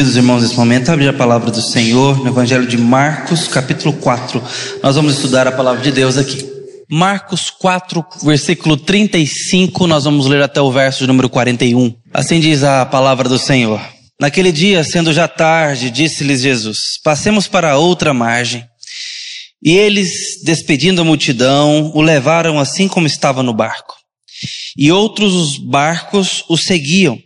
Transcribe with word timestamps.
Meus 0.00 0.14
irmãos, 0.14 0.42
nesse 0.42 0.54
momento, 0.54 0.90
abre 0.90 1.08
a 1.08 1.12
palavra 1.12 1.50
do 1.50 1.60
Senhor 1.60 2.18
no 2.22 2.28
Evangelho 2.28 2.68
de 2.68 2.78
Marcos, 2.78 3.48
capítulo 3.48 3.92
4. 3.94 4.40
Nós 4.80 4.94
vamos 4.94 5.14
estudar 5.14 5.48
a 5.48 5.52
palavra 5.52 5.82
de 5.82 5.90
Deus 5.90 6.16
aqui. 6.16 6.48
Marcos 6.88 7.50
4, 7.50 8.06
versículo 8.22 8.76
35, 8.76 9.88
nós 9.88 10.04
vamos 10.04 10.26
ler 10.26 10.40
até 10.40 10.60
o 10.60 10.70
verso 10.70 11.00
de 11.00 11.08
número 11.08 11.28
41. 11.28 11.92
Assim 12.14 12.38
diz 12.38 12.62
a 12.62 12.86
palavra 12.86 13.28
do 13.28 13.40
Senhor. 13.40 13.80
Naquele 14.20 14.52
dia, 14.52 14.84
sendo 14.84 15.12
já 15.12 15.26
tarde, 15.26 15.90
disse-lhes 15.90 16.42
Jesus: 16.42 17.00
Passemos 17.02 17.48
para 17.48 17.76
outra 17.76 18.14
margem. 18.14 18.64
E 19.60 19.76
eles, 19.76 20.40
despedindo 20.44 21.00
a 21.00 21.04
multidão, 21.04 21.90
o 21.92 22.00
levaram 22.00 22.60
assim 22.60 22.86
como 22.86 23.08
estava 23.08 23.42
no 23.42 23.52
barco. 23.52 23.96
E 24.76 24.92
outros 24.92 25.58
barcos 25.58 26.44
o 26.48 26.56
seguiam. 26.56 27.18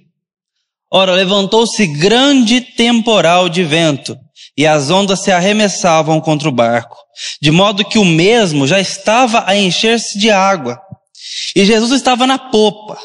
Ora, 0.95 1.13
levantou-se 1.13 1.87
grande 1.87 2.61
temporal 2.61 3.49
de 3.49 3.65
vento, 3.65 4.15
e 4.57 4.67
as 4.67 4.91
ondas 4.91 5.23
se 5.23 5.33
arremessavam 5.33 6.21
contra 6.21 6.49
o 6.49 6.53
barco, 6.53 6.97
de 7.41 7.51
modo 7.51 7.85
que 7.85 7.99
o 7.99 8.05
mesmo 8.05 8.67
já 8.67 8.79
estava 8.79 9.45
a 9.47 9.57
encher-se 9.57 10.19
de 10.19 10.31
água. 10.31 10.79
E 11.57 11.65
Jesus 11.65 11.93
estava 11.93 12.27
na 12.27 12.39
popa, 12.39 12.99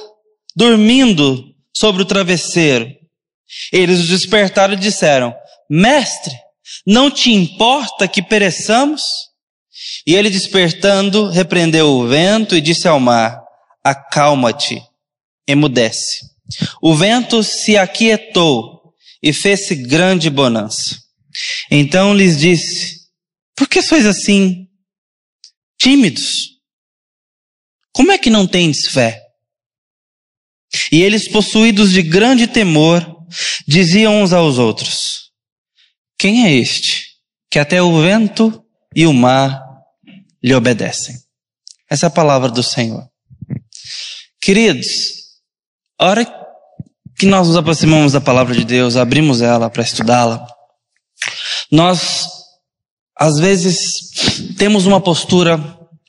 dormindo 0.53 1.45
sobre 1.73 2.02
o 2.02 2.05
travesseiro. 2.05 2.91
Eles 3.71 4.04
o 4.04 4.07
despertaram 4.07 4.73
e 4.73 4.77
disseram: 4.77 5.34
Mestre, 5.70 6.35
não 6.85 7.09
te 7.09 7.31
importa 7.31 8.07
que 8.07 8.21
pereçamos? 8.21 9.01
E 10.05 10.13
ele 10.13 10.29
despertando, 10.29 11.29
repreendeu 11.29 11.88
o 11.88 12.07
vento 12.07 12.54
e 12.54 12.59
disse 12.59 12.85
ao 12.85 12.99
mar: 12.99 13.41
Acalma-te, 13.81 14.81
emudece. 15.48 16.37
O 16.81 16.95
vento 16.95 17.43
se 17.43 17.77
aquietou 17.77 18.93
e 19.21 19.33
fez-se 19.33 19.75
grande 19.75 20.29
bonança. 20.29 21.01
Então 21.70 22.13
lhes 22.13 22.37
disse: 22.37 23.07
Por 23.55 23.67
que 23.67 23.81
sois 23.81 24.05
assim 24.05 24.67
tímidos? 25.79 26.57
Como 27.93 28.12
é 28.12 28.17
que 28.17 28.29
não 28.29 28.48
tendes 28.48 28.87
fé? 28.87 29.21
E 30.91 31.01
eles, 31.01 31.27
possuídos 31.27 31.91
de 31.91 32.01
grande 32.01 32.48
temor, 32.48 33.05
diziam 33.67 34.21
uns 34.21 34.34
aos 34.34 34.57
outros: 34.57 35.32
Quem 36.17 36.45
é 36.45 36.54
este 36.54 37.07
que 37.49 37.59
até 37.59 37.82
o 37.82 38.01
vento 38.01 38.63
e 38.95 39.05
o 39.05 39.13
mar 39.13 39.61
lhe 40.43 40.54
obedecem? 40.54 41.15
Essa 41.89 42.05
é 42.05 42.07
a 42.07 42.11
palavra 42.11 42.49
do 42.49 42.61
Senhor. 42.61 43.07
Queridos, 44.41 45.16
a 45.99 46.05
hora 46.05 46.26
que 47.17 47.26
nós 47.26 47.48
nos 47.48 47.57
aproximamos 47.57 48.13
da 48.13 48.21
palavra 48.21 48.53
de 48.53 48.63
Deus, 48.63 48.95
abrimos 48.95 49.41
ela 49.41 49.70
para 49.70 49.81
estudá-la, 49.81 50.45
nós, 51.71 52.27
às 53.17 53.39
vezes, 53.39 53.76
temos 54.57 54.85
uma 54.85 55.01
postura 55.01 55.59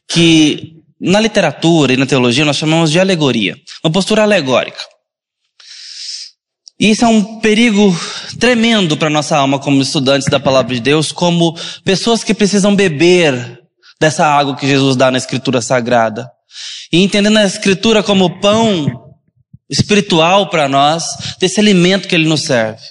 que, 0.06 0.74
na 1.00 1.20
literatura 1.20 1.94
e 1.94 1.96
na 1.96 2.06
teologia, 2.06 2.44
nós 2.44 2.56
chamamos 2.56 2.90
de 2.90 3.00
alegoria. 3.00 3.56
Uma 3.82 3.92
postura 3.92 4.22
alegórica. 4.22 4.84
E 6.78 6.90
isso 6.90 7.04
é 7.04 7.08
um 7.08 7.40
perigo 7.40 7.96
tremendo 8.38 8.96
para 8.96 9.10
nossa 9.10 9.36
alma 9.36 9.58
como 9.58 9.82
estudantes 9.82 10.28
da 10.28 10.38
palavra 10.38 10.74
de 10.74 10.80
Deus, 10.80 11.10
como 11.10 11.58
pessoas 11.82 12.22
que 12.22 12.34
precisam 12.34 12.76
beber 12.76 13.58
dessa 14.00 14.24
água 14.24 14.54
que 14.54 14.66
Jesus 14.66 14.94
dá 14.94 15.10
na 15.10 15.18
Escritura 15.18 15.60
Sagrada. 15.60 16.30
E 16.92 17.02
entendendo 17.02 17.38
a 17.38 17.44
Escritura 17.44 18.02
como 18.02 18.38
pão 18.38 19.07
espiritual 19.68 20.48
para 20.48 20.68
nós, 20.68 21.04
desse 21.38 21.60
alimento 21.60 22.08
que 22.08 22.14
ele 22.14 22.28
nos 22.28 22.42
serve. 22.42 22.82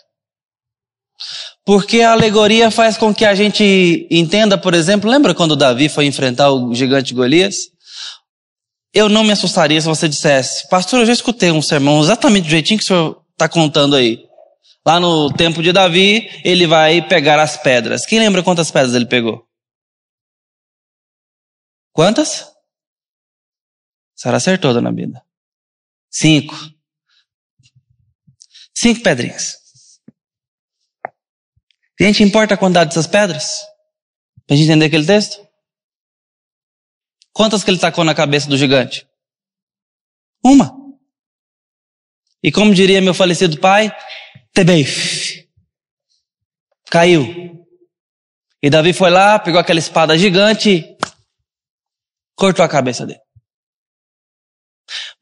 Porque 1.65 2.01
a 2.01 2.11
alegoria 2.11 2.71
faz 2.71 2.95
com 2.97 3.13
que 3.13 3.25
a 3.25 3.35
gente 3.35 4.07
entenda, 4.09 4.57
por 4.57 4.73
exemplo, 4.73 5.09
lembra 5.09 5.35
quando 5.35 5.55
Davi 5.55 5.89
foi 5.89 6.05
enfrentar 6.05 6.51
o 6.51 6.73
gigante 6.73 7.13
Golias? 7.13 7.55
Eu 8.93 9.09
não 9.09 9.23
me 9.23 9.31
assustaria 9.31 9.81
se 9.81 9.87
você 9.87 10.07
dissesse, 10.07 10.67
pastor, 10.69 11.01
eu 11.01 11.05
já 11.05 11.13
escutei 11.13 11.51
um 11.51 11.61
sermão 11.61 11.99
exatamente 11.99 12.45
do 12.45 12.49
jeitinho 12.49 12.79
que 12.79 12.85
o 12.85 12.87
senhor 12.87 13.21
está 13.33 13.49
contando 13.49 13.95
aí. 13.95 14.25
Lá 14.85 14.99
no 14.99 15.29
tempo 15.33 15.61
de 15.61 15.73
Davi, 15.73 16.29
ele 16.45 16.65
vai 16.65 17.05
pegar 17.05 17.37
as 17.37 17.57
pedras. 17.57 18.05
Quem 18.05 18.19
lembra 18.19 18.41
quantas 18.41 18.71
pedras 18.71 18.95
ele 18.95 19.05
pegou? 19.05 19.45
Quantas? 21.91 22.43
A 22.43 24.21
senhora 24.21 24.37
acertou, 24.37 24.73
dona 24.73 24.91
Bida. 24.91 25.26
Cinco. 26.09 26.55
Cinco 28.75 29.01
pedrinhas. 29.01 29.57
Gente, 31.99 32.23
importa 32.23 32.53
a 32.53 32.57
quantidade 32.57 32.89
dessas 32.89 33.07
pedras? 33.07 33.61
Pra 34.45 34.55
gente 34.55 34.65
entender 34.67 34.85
aquele 34.85 35.05
texto? 35.05 35.45
Quantas 37.33 37.63
que 37.63 37.71
ele 37.71 37.79
tacou 37.79 38.03
na 38.03 38.15
cabeça 38.15 38.47
do 38.47 38.57
gigante? 38.57 39.07
Uma. 40.43 40.75
E 42.43 42.51
como 42.51 42.73
diria 42.73 43.01
meu 43.01 43.13
falecido 43.13 43.59
pai, 43.59 43.91
Tebeif. 44.53 45.47
Caiu. 46.89 47.65
E 48.61 48.69
Davi 48.69 48.93
foi 48.93 49.09
lá, 49.09 49.37
pegou 49.37 49.59
aquela 49.59 49.79
espada 49.79 50.17
gigante, 50.17 50.97
cortou 52.35 52.63
a 52.63 52.69
cabeça 52.69 53.05
dele. 53.05 53.19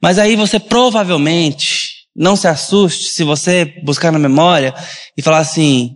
Mas 0.05 0.19
aí 0.19 0.35
você 0.35 0.59
provavelmente 0.59 2.05
não 2.15 2.35
se 2.35 2.47
assuste 2.47 3.09
se 3.09 3.23
você 3.23 3.65
buscar 3.83 4.11
na 4.11 4.19
memória 4.19 4.71
e 5.17 5.21
falar 5.23 5.39
assim: 5.39 5.95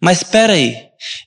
mas 0.00 0.22
espera 0.22 0.54
aí, 0.54 0.74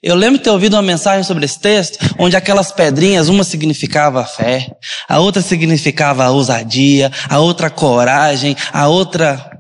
eu 0.01 0.15
lembro 0.15 0.39
de 0.39 0.43
ter 0.43 0.49
ouvido 0.49 0.73
uma 0.73 0.81
mensagem 0.81 1.23
sobre 1.23 1.45
esse 1.45 1.59
texto, 1.59 1.99
onde 2.17 2.35
aquelas 2.35 2.71
pedrinhas, 2.71 3.29
uma 3.29 3.43
significava 3.43 4.25
fé, 4.25 4.67
a 5.07 5.19
outra 5.19 5.43
significava 5.43 6.27
ousadia, 6.31 7.11
a 7.29 7.37
outra 7.37 7.69
coragem, 7.69 8.55
a 8.73 8.87
outra. 8.87 9.51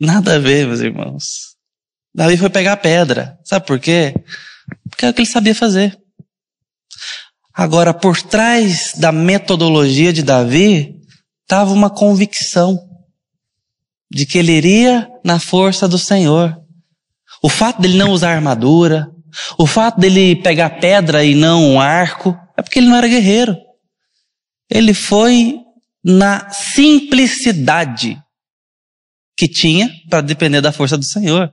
Nada 0.00 0.36
a 0.36 0.38
ver, 0.38 0.64
meus 0.64 0.78
irmãos. 0.78 1.56
Davi 2.14 2.36
foi 2.36 2.50
pegar 2.50 2.76
pedra. 2.76 3.36
Sabe 3.44 3.66
por 3.66 3.80
quê? 3.80 4.14
Porque 4.88 5.06
é 5.06 5.10
o 5.10 5.12
que 5.12 5.22
ele 5.22 5.28
sabia 5.28 5.56
fazer. 5.56 6.00
Agora, 7.54 7.92
por 7.92 8.20
trás 8.22 8.92
da 8.96 9.12
metodologia 9.12 10.12
de 10.12 10.22
Davi, 10.22 10.96
estava 11.42 11.72
uma 11.72 11.90
convicção 11.90 12.78
de 14.10 14.24
que 14.24 14.38
ele 14.38 14.52
iria 14.52 15.08
na 15.24 15.38
força 15.38 15.86
do 15.86 15.98
Senhor. 15.98 16.56
O 17.42 17.48
fato 17.48 17.80
dele 17.80 17.96
não 17.96 18.10
usar 18.10 18.34
armadura, 18.34 19.10
o 19.58 19.66
fato 19.66 20.00
dele 20.00 20.36
pegar 20.36 20.80
pedra 20.80 21.24
e 21.24 21.34
não 21.34 21.72
um 21.72 21.80
arco, 21.80 22.38
é 22.56 22.62
porque 22.62 22.78
ele 22.78 22.88
não 22.88 22.96
era 22.96 23.08
guerreiro. 23.08 23.56
Ele 24.70 24.94
foi 24.94 25.58
na 26.04 26.50
simplicidade 26.50 28.18
que 29.36 29.46
tinha 29.46 29.90
para 30.08 30.20
depender 30.20 30.60
da 30.60 30.72
força 30.72 30.96
do 30.96 31.04
Senhor. 31.04 31.52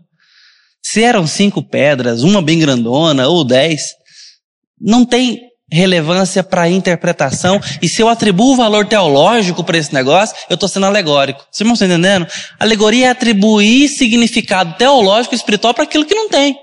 Se 0.81 1.03
eram 1.03 1.27
cinco 1.27 1.61
pedras, 1.61 2.23
uma 2.23 2.41
bem 2.41 2.59
grandona 2.59 3.27
ou 3.27 3.43
dez, 3.43 3.91
não 4.79 5.05
tem 5.05 5.48
relevância 5.71 6.43
para 6.43 6.63
a 6.63 6.69
interpretação, 6.69 7.61
e 7.81 7.87
se 7.87 8.01
eu 8.01 8.09
atribuo 8.09 8.55
valor 8.55 8.87
teológico 8.87 9.63
para 9.63 9.77
esse 9.77 9.93
negócio, 9.93 10.35
eu 10.49 10.55
estou 10.55 10.67
sendo 10.67 10.85
alegórico. 10.85 11.45
Vocês 11.51 11.69
estão 11.69 11.87
entendendo? 11.87 12.27
Alegoria 12.59 13.07
é 13.07 13.09
atribuir 13.09 13.87
significado 13.87 14.75
teológico 14.77 15.35
e 15.35 15.37
espiritual 15.37 15.73
para 15.73 15.83
aquilo 15.83 16.05
que 16.05 16.15
não 16.15 16.29
tem. 16.29 16.57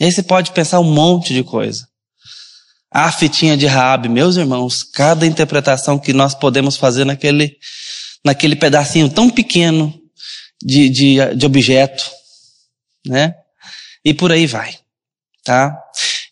E 0.00 0.04
aí 0.04 0.12
você 0.12 0.22
pode 0.22 0.52
pensar 0.52 0.80
um 0.80 0.92
monte 0.92 1.34
de 1.34 1.44
coisa. 1.44 1.86
A 2.90 3.12
fitinha 3.12 3.56
de 3.56 3.66
Raab, 3.66 4.08
meus 4.08 4.36
irmãos, 4.36 4.82
cada 4.82 5.26
interpretação 5.26 5.98
que 5.98 6.12
nós 6.12 6.34
podemos 6.34 6.76
fazer 6.76 7.04
naquele, 7.04 7.56
naquele 8.24 8.56
pedacinho 8.56 9.08
tão 9.08 9.28
pequeno 9.28 9.94
de, 10.62 10.88
de, 10.88 11.34
de 11.36 11.46
objeto, 11.46 12.10
né? 13.06 13.34
E 14.04 14.14
por 14.14 14.32
aí 14.32 14.46
vai, 14.46 14.76
tá? 15.44 15.76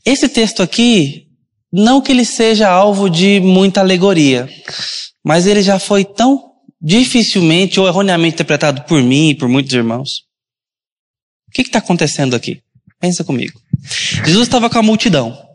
Esse 0.09 0.27
texto 0.27 0.63
aqui, 0.63 1.27
não 1.71 2.01
que 2.01 2.11
ele 2.11 2.25
seja 2.25 2.67
alvo 2.67 3.11
de 3.11 3.41
muita 3.41 3.81
alegoria, 3.81 4.49
mas 5.23 5.47
ele 5.47 5.61
já 5.61 5.79
foi 5.79 6.03
tão 6.03 6.51
dificilmente 6.81 7.79
ou 7.79 7.87
erroneamente 7.87 8.33
interpretado 8.33 8.85
por 8.85 9.03
mim 9.03 9.29
e 9.29 9.35
por 9.35 9.51
muitos 9.51 9.71
irmãos. 9.75 10.23
O 11.47 11.53
que 11.53 11.61
está 11.61 11.79
acontecendo 11.81 12.35
aqui? 12.35 12.63
Pensa 12.99 13.23
comigo. 13.23 13.61
Jesus 14.25 14.49
estava 14.49 14.71
com 14.71 14.79
a 14.79 14.83
multidão. 14.83 15.47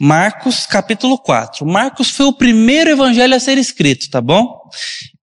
Marcos 0.00 0.64
capítulo 0.64 1.18
4. 1.18 1.66
Marcos 1.66 2.10
foi 2.10 2.26
o 2.26 2.32
primeiro 2.32 2.90
evangelho 2.90 3.34
a 3.34 3.40
ser 3.40 3.58
escrito, 3.58 4.08
tá 4.08 4.20
bom? 4.20 4.60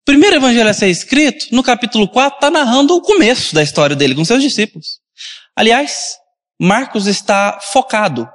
Primeiro 0.05 0.37
evangelho 0.37 0.69
a 0.69 0.73
ser 0.73 0.87
escrito, 0.87 1.53
no 1.53 1.61
capítulo 1.61 2.07
4, 2.07 2.37
está 2.37 2.49
narrando 2.49 2.95
o 2.95 3.01
começo 3.01 3.53
da 3.53 3.61
história 3.61 3.93
dele 3.93 4.15
com 4.15 4.23
seus 4.23 4.41
discípulos. 4.41 5.01
Aliás, 5.53 6.20
Marcos 6.63 7.07
está 7.07 7.59
focado 7.59 8.29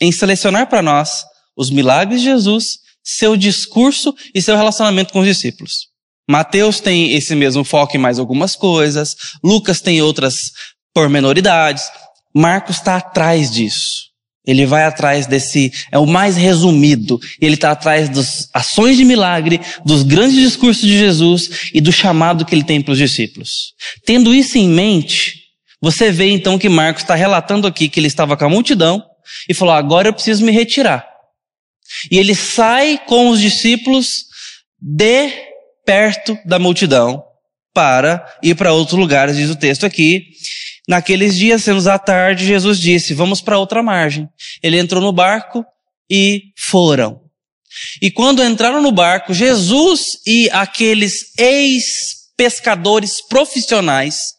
em 0.00 0.12
selecionar 0.12 0.68
para 0.68 0.80
nós 0.80 1.24
os 1.56 1.68
milagres 1.68 2.20
de 2.20 2.26
Jesus, 2.26 2.78
seu 3.02 3.36
discurso 3.36 4.14
e 4.32 4.40
seu 4.40 4.56
relacionamento 4.56 5.12
com 5.12 5.18
os 5.18 5.26
discípulos. 5.26 5.88
Mateus 6.30 6.78
tem 6.78 7.12
esse 7.14 7.34
mesmo 7.34 7.64
foco 7.64 7.96
em 7.96 7.98
mais 7.98 8.20
algumas 8.20 8.54
coisas, 8.54 9.16
Lucas 9.42 9.80
tem 9.80 10.00
outras 10.00 10.52
pormenoridades, 10.94 11.90
Marcos 12.32 12.76
está 12.76 12.98
atrás 12.98 13.50
disso. 13.50 14.06
Ele 14.46 14.64
vai 14.64 14.84
atrás 14.84 15.26
desse, 15.26 15.72
é 15.90 15.98
o 15.98 16.06
mais 16.06 16.36
resumido. 16.36 17.18
Ele 17.40 17.54
está 17.54 17.72
atrás 17.72 18.08
das 18.08 18.48
ações 18.54 18.96
de 18.96 19.04
milagre, 19.04 19.60
dos 19.84 20.04
grandes 20.04 20.36
discursos 20.36 20.82
de 20.82 20.96
Jesus 20.96 21.70
e 21.74 21.80
do 21.80 21.90
chamado 21.90 22.44
que 22.44 22.54
ele 22.54 22.62
tem 22.62 22.80
para 22.80 22.92
os 22.92 22.98
discípulos. 22.98 23.74
Tendo 24.04 24.32
isso 24.32 24.56
em 24.56 24.68
mente, 24.68 25.45
você 25.86 26.10
vê 26.10 26.30
então 26.30 26.58
que 26.58 26.68
Marcos 26.68 27.04
está 27.04 27.14
relatando 27.14 27.64
aqui 27.64 27.88
que 27.88 28.00
ele 28.00 28.08
estava 28.08 28.36
com 28.36 28.44
a 28.44 28.48
multidão 28.48 29.00
e 29.48 29.54
falou: 29.54 29.72
agora 29.72 30.08
eu 30.08 30.12
preciso 30.12 30.44
me 30.44 30.50
retirar. 30.50 31.08
E 32.10 32.18
ele 32.18 32.34
sai 32.34 33.00
com 33.06 33.28
os 33.28 33.40
discípulos 33.40 34.24
de 34.80 35.30
perto 35.84 36.36
da 36.44 36.58
multidão 36.58 37.22
para 37.72 38.26
ir 38.42 38.56
para 38.56 38.72
outros 38.72 38.98
lugares, 38.98 39.36
diz 39.36 39.48
o 39.48 39.54
texto 39.54 39.86
aqui. 39.86 40.24
Naqueles 40.88 41.36
dias, 41.36 41.62
sendo 41.62 41.88
à 41.88 42.00
tarde, 42.00 42.44
Jesus 42.44 42.80
disse: 42.80 43.14
Vamos 43.14 43.40
para 43.40 43.56
outra 43.56 43.80
margem. 43.80 44.28
Ele 44.60 44.80
entrou 44.80 45.00
no 45.00 45.12
barco 45.12 45.64
e 46.10 46.46
foram. 46.58 47.20
E 48.02 48.10
quando 48.10 48.42
entraram 48.42 48.82
no 48.82 48.90
barco, 48.90 49.32
Jesus 49.32 50.18
e 50.26 50.50
aqueles 50.50 51.32
ex-pescadores 51.38 53.20
profissionais 53.28 54.35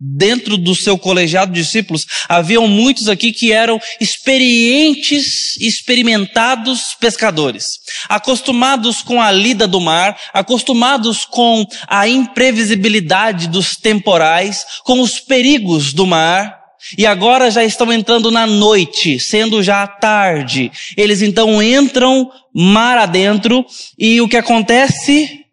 dentro 0.00 0.56
do 0.56 0.74
seu 0.74 0.96
colegiado 0.96 1.52
de 1.52 1.60
discípulos, 1.60 2.06
haviam 2.28 2.68
muitos 2.68 3.08
aqui 3.08 3.32
que 3.32 3.52
eram 3.52 3.80
experientes, 4.00 5.56
experimentados 5.60 6.94
pescadores, 7.00 7.78
acostumados 8.08 9.02
com 9.02 9.20
a 9.20 9.32
lida 9.32 9.66
do 9.66 9.80
mar, 9.80 10.16
acostumados 10.32 11.24
com 11.24 11.66
a 11.88 12.06
imprevisibilidade 12.06 13.48
dos 13.48 13.76
temporais, 13.76 14.64
com 14.84 15.00
os 15.00 15.18
perigos 15.18 15.92
do 15.92 16.06
mar, 16.06 16.56
e 16.96 17.04
agora 17.04 17.50
já 17.50 17.64
estão 17.64 17.92
entrando 17.92 18.30
na 18.30 18.46
noite, 18.46 19.18
sendo 19.18 19.62
já 19.64 19.84
tarde. 19.84 20.70
Eles 20.96 21.22
então 21.22 21.60
entram 21.60 22.30
mar 22.54 22.98
adentro, 22.98 23.66
e 23.98 24.20
o 24.20 24.28
que 24.28 24.36
acontece? 24.36 25.44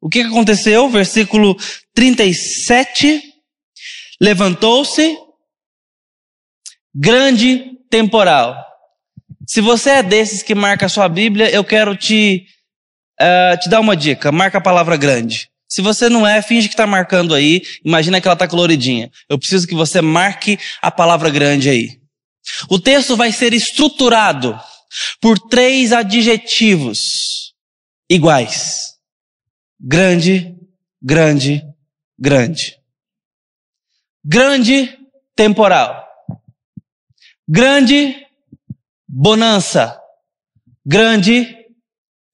O 0.00 0.08
que 0.08 0.20
aconteceu? 0.20 0.88
Versículo 0.88 1.56
37 1.94 3.27
Levantou-se 4.20 5.16
grande 6.94 7.78
temporal. 7.90 8.56
Se 9.46 9.60
você 9.60 9.90
é 9.90 10.02
desses 10.02 10.42
que 10.42 10.54
marca 10.54 10.86
a 10.86 10.88
sua 10.88 11.08
Bíblia, 11.08 11.50
eu 11.50 11.64
quero 11.64 11.96
te, 11.96 12.46
uh, 13.20 13.58
te 13.58 13.68
dar 13.68 13.80
uma 13.80 13.96
dica. 13.96 14.30
Marca 14.32 14.58
a 14.58 14.62
palavra 14.62 14.96
grande. 14.96 15.50
Se 15.68 15.82
você 15.82 16.08
não 16.08 16.26
é, 16.26 16.40
finge 16.42 16.68
que 16.68 16.74
está 16.74 16.86
marcando 16.86 17.34
aí. 17.34 17.62
Imagina 17.84 18.20
que 18.20 18.26
ela 18.26 18.34
está 18.34 18.48
coloridinha. 18.48 19.10
Eu 19.28 19.38
preciso 19.38 19.66
que 19.66 19.74
você 19.74 20.00
marque 20.00 20.58
a 20.82 20.90
palavra 20.90 21.30
grande 21.30 21.68
aí. 21.68 22.00
O 22.68 22.78
texto 22.78 23.16
vai 23.16 23.30
ser 23.30 23.52
estruturado 23.52 24.58
por 25.20 25.38
três 25.38 25.92
adjetivos 25.92 27.54
iguais: 28.10 28.94
grande, 29.78 30.54
grande, 31.02 31.62
grande. 32.18 32.77
Grande 34.24 34.98
temporal. 35.34 36.06
Grande 37.48 38.26
bonança. 39.08 39.98
Grande 40.84 41.56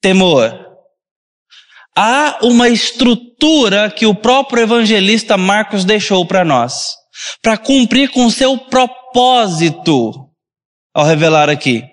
temor. 0.01 0.65
Há 1.97 2.41
uma 2.43 2.69
estrutura 2.69 3.91
que 3.91 4.07
o 4.07 4.15
próprio 4.15 4.63
evangelista 4.63 5.37
Marcos 5.37 5.85
deixou 5.85 6.27
para 6.27 6.45
nós, 6.45 6.97
para 7.41 7.57
cumprir 7.57 8.11
com 8.11 8.29
seu 8.29 8.59
propósito 8.59 10.29
ao 10.93 11.05
revelar 11.05 11.49
aqui. 11.49 11.85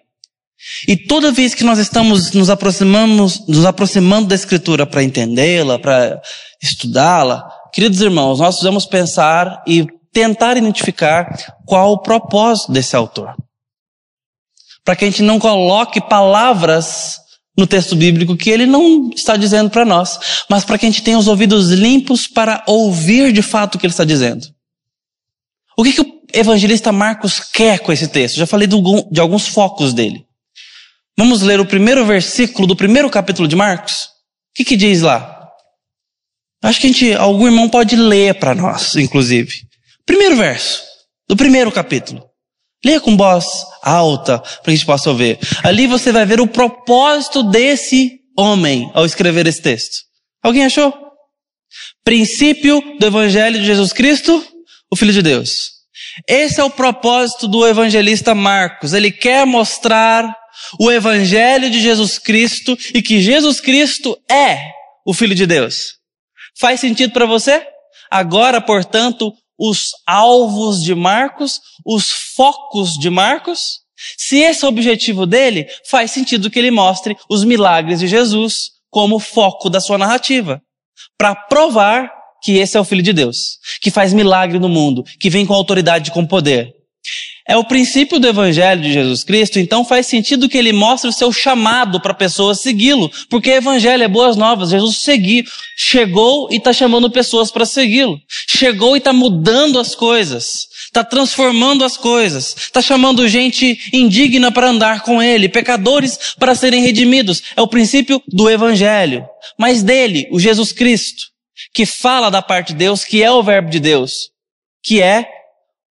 E 0.87 0.95
toda 0.95 1.31
vez 1.31 1.53
que 1.53 1.63
nós 1.63 1.79
estamos 1.79 2.31
nos 2.33 2.49
aproximamos, 2.49 3.47
nos 3.47 3.65
aproximando 3.65 4.27
da 4.27 4.35
escritura 4.35 4.85
para 4.85 5.03
entendê-la, 5.03 5.79
para 5.79 6.21
estudá-la, 6.61 7.47
Queridos 7.73 8.01
irmãos, 8.01 8.39
nós 8.39 8.55
precisamos 8.55 8.85
pensar 8.85 9.63
e 9.65 9.87
tentar 10.11 10.57
identificar 10.57 11.55
qual 11.65 11.93
o 11.93 12.01
propósito 12.01 12.71
desse 12.71 12.95
autor. 12.95 13.35
Para 14.83 14.95
que 14.95 15.05
a 15.05 15.09
gente 15.09 15.23
não 15.23 15.39
coloque 15.39 16.01
palavras 16.01 17.19
no 17.57 17.67
texto 17.67 17.95
bíblico 17.95 18.35
que 18.35 18.49
ele 18.49 18.65
não 18.65 19.09
está 19.15 19.37
dizendo 19.37 19.69
para 19.69 19.85
nós, 19.85 20.45
mas 20.49 20.65
para 20.65 20.77
que 20.77 20.85
a 20.85 20.89
gente 20.89 21.03
tenha 21.03 21.17
os 21.17 21.27
ouvidos 21.27 21.69
limpos 21.69 22.27
para 22.27 22.63
ouvir 22.67 23.31
de 23.31 23.41
fato 23.41 23.75
o 23.75 23.79
que 23.79 23.85
ele 23.85 23.93
está 23.93 24.03
dizendo. 24.03 24.47
O 25.77 25.83
que, 25.83 25.93
que 25.93 26.01
o 26.01 26.21
evangelista 26.33 26.91
Marcos 26.91 27.39
quer 27.39 27.79
com 27.79 27.91
esse 27.91 28.07
texto? 28.07 28.37
Já 28.37 28.45
falei 28.45 28.67
de 28.67 29.19
alguns 29.19 29.47
focos 29.47 29.93
dele. 29.93 30.25
Vamos 31.17 31.41
ler 31.41 31.59
o 31.59 31.65
primeiro 31.65 32.05
versículo 32.05 32.67
do 32.67 32.75
primeiro 32.75 33.09
capítulo 33.09 33.47
de 33.47 33.55
Marcos? 33.55 34.03
O 34.03 34.55
que, 34.55 34.65
que 34.65 34.75
diz 34.75 35.01
lá? 35.01 35.40
Acho 36.61 36.79
que 36.79 36.87
a 36.87 36.89
gente, 36.89 37.13
algum 37.13 37.47
irmão 37.47 37.67
pode 37.67 37.95
ler 37.95 38.35
para 38.35 38.53
nós, 38.53 38.95
inclusive. 38.95 39.63
Primeiro 40.05 40.35
verso, 40.35 40.81
do 41.27 41.35
primeiro 41.35 41.71
capítulo. 41.71 42.23
Leia 42.83 42.99
com 42.99 43.15
voz 43.15 43.45
alta, 43.81 44.39
para 44.39 44.63
que 44.63 44.71
a 44.71 44.73
gente 44.73 44.85
possa 44.85 45.09
ouvir. 45.09 45.39
Ali 45.63 45.87
você 45.87 46.11
vai 46.11 46.25
ver 46.25 46.39
o 46.39 46.47
propósito 46.47 47.43
desse 47.43 48.19
homem 48.37 48.89
ao 48.93 49.05
escrever 49.05 49.45
esse 49.47 49.61
texto. 49.61 49.97
Alguém 50.43 50.65
achou? 50.65 50.93
Princípio 52.03 52.81
do 52.99 53.05
Evangelho 53.05 53.59
de 53.59 53.65
Jesus 53.65 53.93
Cristo, 53.93 54.43
o 54.91 54.95
Filho 54.95 55.13
de 55.13 55.21
Deus. 55.21 55.81
Esse 56.27 56.59
é 56.59 56.63
o 56.63 56.69
propósito 56.69 57.47
do 57.47 57.65
evangelista 57.65 58.35
Marcos. 58.35 58.93
Ele 58.93 59.11
quer 59.11 59.45
mostrar 59.45 60.35
o 60.79 60.91
Evangelho 60.91 61.69
de 61.69 61.79
Jesus 61.79 62.17
Cristo 62.17 62.77
e 62.93 63.01
que 63.01 63.21
Jesus 63.21 63.61
Cristo 63.61 64.17
é 64.29 64.59
o 65.05 65.13
Filho 65.13 65.35
de 65.35 65.45
Deus. 65.45 66.00
Faz 66.59 66.79
sentido 66.79 67.13
para 67.13 67.25
você? 67.25 67.65
Agora, 68.09 68.59
portanto, 68.59 69.33
os 69.57 69.91
alvos 70.07 70.83
de 70.83 70.95
Marcos, 70.95 71.61
os 71.85 72.09
focos 72.35 72.93
de 72.93 73.09
Marcos, 73.09 73.81
se 74.17 74.39
esse 74.39 74.65
é 74.65 74.67
o 74.67 74.71
objetivo 74.71 75.25
dele, 75.25 75.67
faz 75.87 76.11
sentido 76.11 76.49
que 76.49 76.57
ele 76.57 76.71
mostre 76.71 77.15
os 77.29 77.43
milagres 77.43 77.99
de 77.99 78.07
Jesus 78.07 78.71
como 78.89 79.19
foco 79.19 79.69
da 79.69 79.79
sua 79.79 79.97
narrativa, 79.97 80.61
para 81.17 81.35
provar 81.35 82.11
que 82.43 82.57
esse 82.57 82.75
é 82.75 82.79
o 82.79 82.83
Filho 82.83 83.03
de 83.03 83.13
Deus, 83.13 83.59
que 83.81 83.91
faz 83.91 84.13
milagre 84.13 84.59
no 84.59 84.67
mundo, 84.67 85.03
que 85.19 85.29
vem 85.29 85.45
com 85.45 85.53
autoridade 85.53 86.09
e 86.09 86.13
com 86.13 86.25
poder. 86.25 86.73
É 87.47 87.57
o 87.57 87.63
princípio 87.63 88.19
do 88.19 88.27
Evangelho 88.27 88.81
de 88.81 88.93
Jesus 88.93 89.23
Cristo, 89.23 89.57
então 89.57 89.83
faz 89.83 90.05
sentido 90.05 90.47
que 90.47 90.57
ele 90.57 90.71
mostre 90.71 91.09
o 91.09 91.13
seu 91.13 91.31
chamado 91.31 91.99
para 91.99 92.11
a 92.11 92.15
pessoa 92.15 92.53
segui-lo, 92.53 93.11
porque 93.29 93.49
Evangelho 93.49 94.03
é 94.03 94.07
boas 94.07 94.35
novas. 94.35 94.69
Jesus 94.69 94.97
seguiu, 94.97 95.43
chegou 95.75 96.47
e 96.51 96.57
está 96.57 96.71
chamando 96.71 97.09
pessoas 97.09 97.49
para 97.49 97.65
segui-lo. 97.65 98.19
Chegou 98.47 98.95
e 98.95 98.99
está 98.99 99.11
mudando 99.11 99.79
as 99.79 99.95
coisas, 99.95 100.67
está 100.85 101.03
transformando 101.03 101.83
as 101.83 101.97
coisas, 101.97 102.55
está 102.55 102.81
chamando 102.81 103.27
gente 103.27 103.89
indigna 103.91 104.51
para 104.51 104.69
andar 104.69 105.01
com 105.01 105.21
ele, 105.21 105.49
pecadores 105.49 106.35
para 106.37 106.53
serem 106.53 106.83
redimidos. 106.83 107.41
É 107.55 107.61
o 107.61 107.67
princípio 107.67 108.21
do 108.27 108.49
Evangelho. 108.51 109.25
Mas 109.57 109.81
dele, 109.81 110.27
o 110.31 110.39
Jesus 110.39 110.71
Cristo, 110.71 111.25
que 111.73 111.87
fala 111.87 112.29
da 112.29 112.41
parte 112.41 112.67
de 112.67 112.75
Deus, 112.75 113.03
que 113.03 113.23
é 113.23 113.31
o 113.31 113.41
Verbo 113.41 113.71
de 113.71 113.79
Deus, 113.79 114.29
que 114.83 115.01
é 115.01 115.27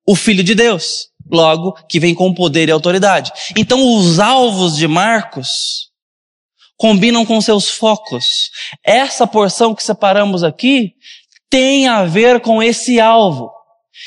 o 0.06 0.14
Filho 0.14 0.44
de 0.44 0.54
Deus 0.54 1.09
logo 1.30 1.74
que 1.88 2.00
vem 2.00 2.14
com 2.14 2.34
poder 2.34 2.68
e 2.68 2.72
autoridade. 2.72 3.32
Então 3.56 3.96
os 3.96 4.18
alvos 4.18 4.76
de 4.76 4.86
Marcos 4.88 5.90
combinam 6.76 7.26
com 7.26 7.40
seus 7.40 7.68
focos. 7.68 8.24
Essa 8.82 9.26
porção 9.26 9.74
que 9.74 9.82
separamos 9.82 10.42
aqui 10.42 10.94
tem 11.50 11.88
a 11.88 12.04
ver 12.04 12.40
com 12.40 12.62
esse 12.62 12.98
alvo. 12.98 13.50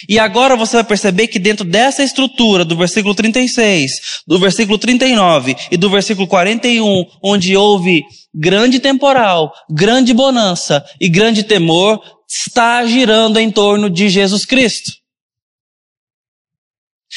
E 0.10 0.18
agora 0.18 0.56
você 0.56 0.78
vai 0.78 0.84
perceber 0.84 1.28
que 1.28 1.38
dentro 1.38 1.64
dessa 1.64 2.04
estrutura 2.04 2.66
do 2.66 2.76
versículo 2.76 3.14
36, 3.14 4.24
do 4.26 4.40
versículo 4.40 4.80
39 4.80 5.56
e 5.70 5.78
do 5.78 5.90
versículo 5.90 6.28
41, 6.28 7.06
onde 7.22 7.56
houve 7.56 8.04
grande 8.34 8.80
temporal, 8.80 9.54
grande 9.70 10.12
bonança 10.12 10.84
e 11.00 11.08
grande 11.08 11.44
temor, 11.44 12.02
está 12.28 12.84
girando 12.86 13.40
em 13.40 13.52
torno 13.52 13.88
de 13.88 14.10
Jesus 14.10 14.46
Cristo 14.46 15.03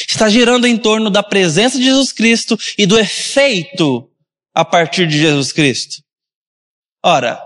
está 0.08 0.28
girando 0.28 0.66
em 0.66 0.76
torno 0.76 1.10
da 1.10 1.22
presença 1.22 1.78
de 1.78 1.84
Jesus 1.84 2.12
Cristo 2.12 2.58
e 2.76 2.86
do 2.86 2.98
efeito 2.98 4.08
a 4.54 4.64
partir 4.64 5.06
de 5.06 5.18
Jesus 5.18 5.52
Cristo. 5.52 6.02
Ora, 7.04 7.40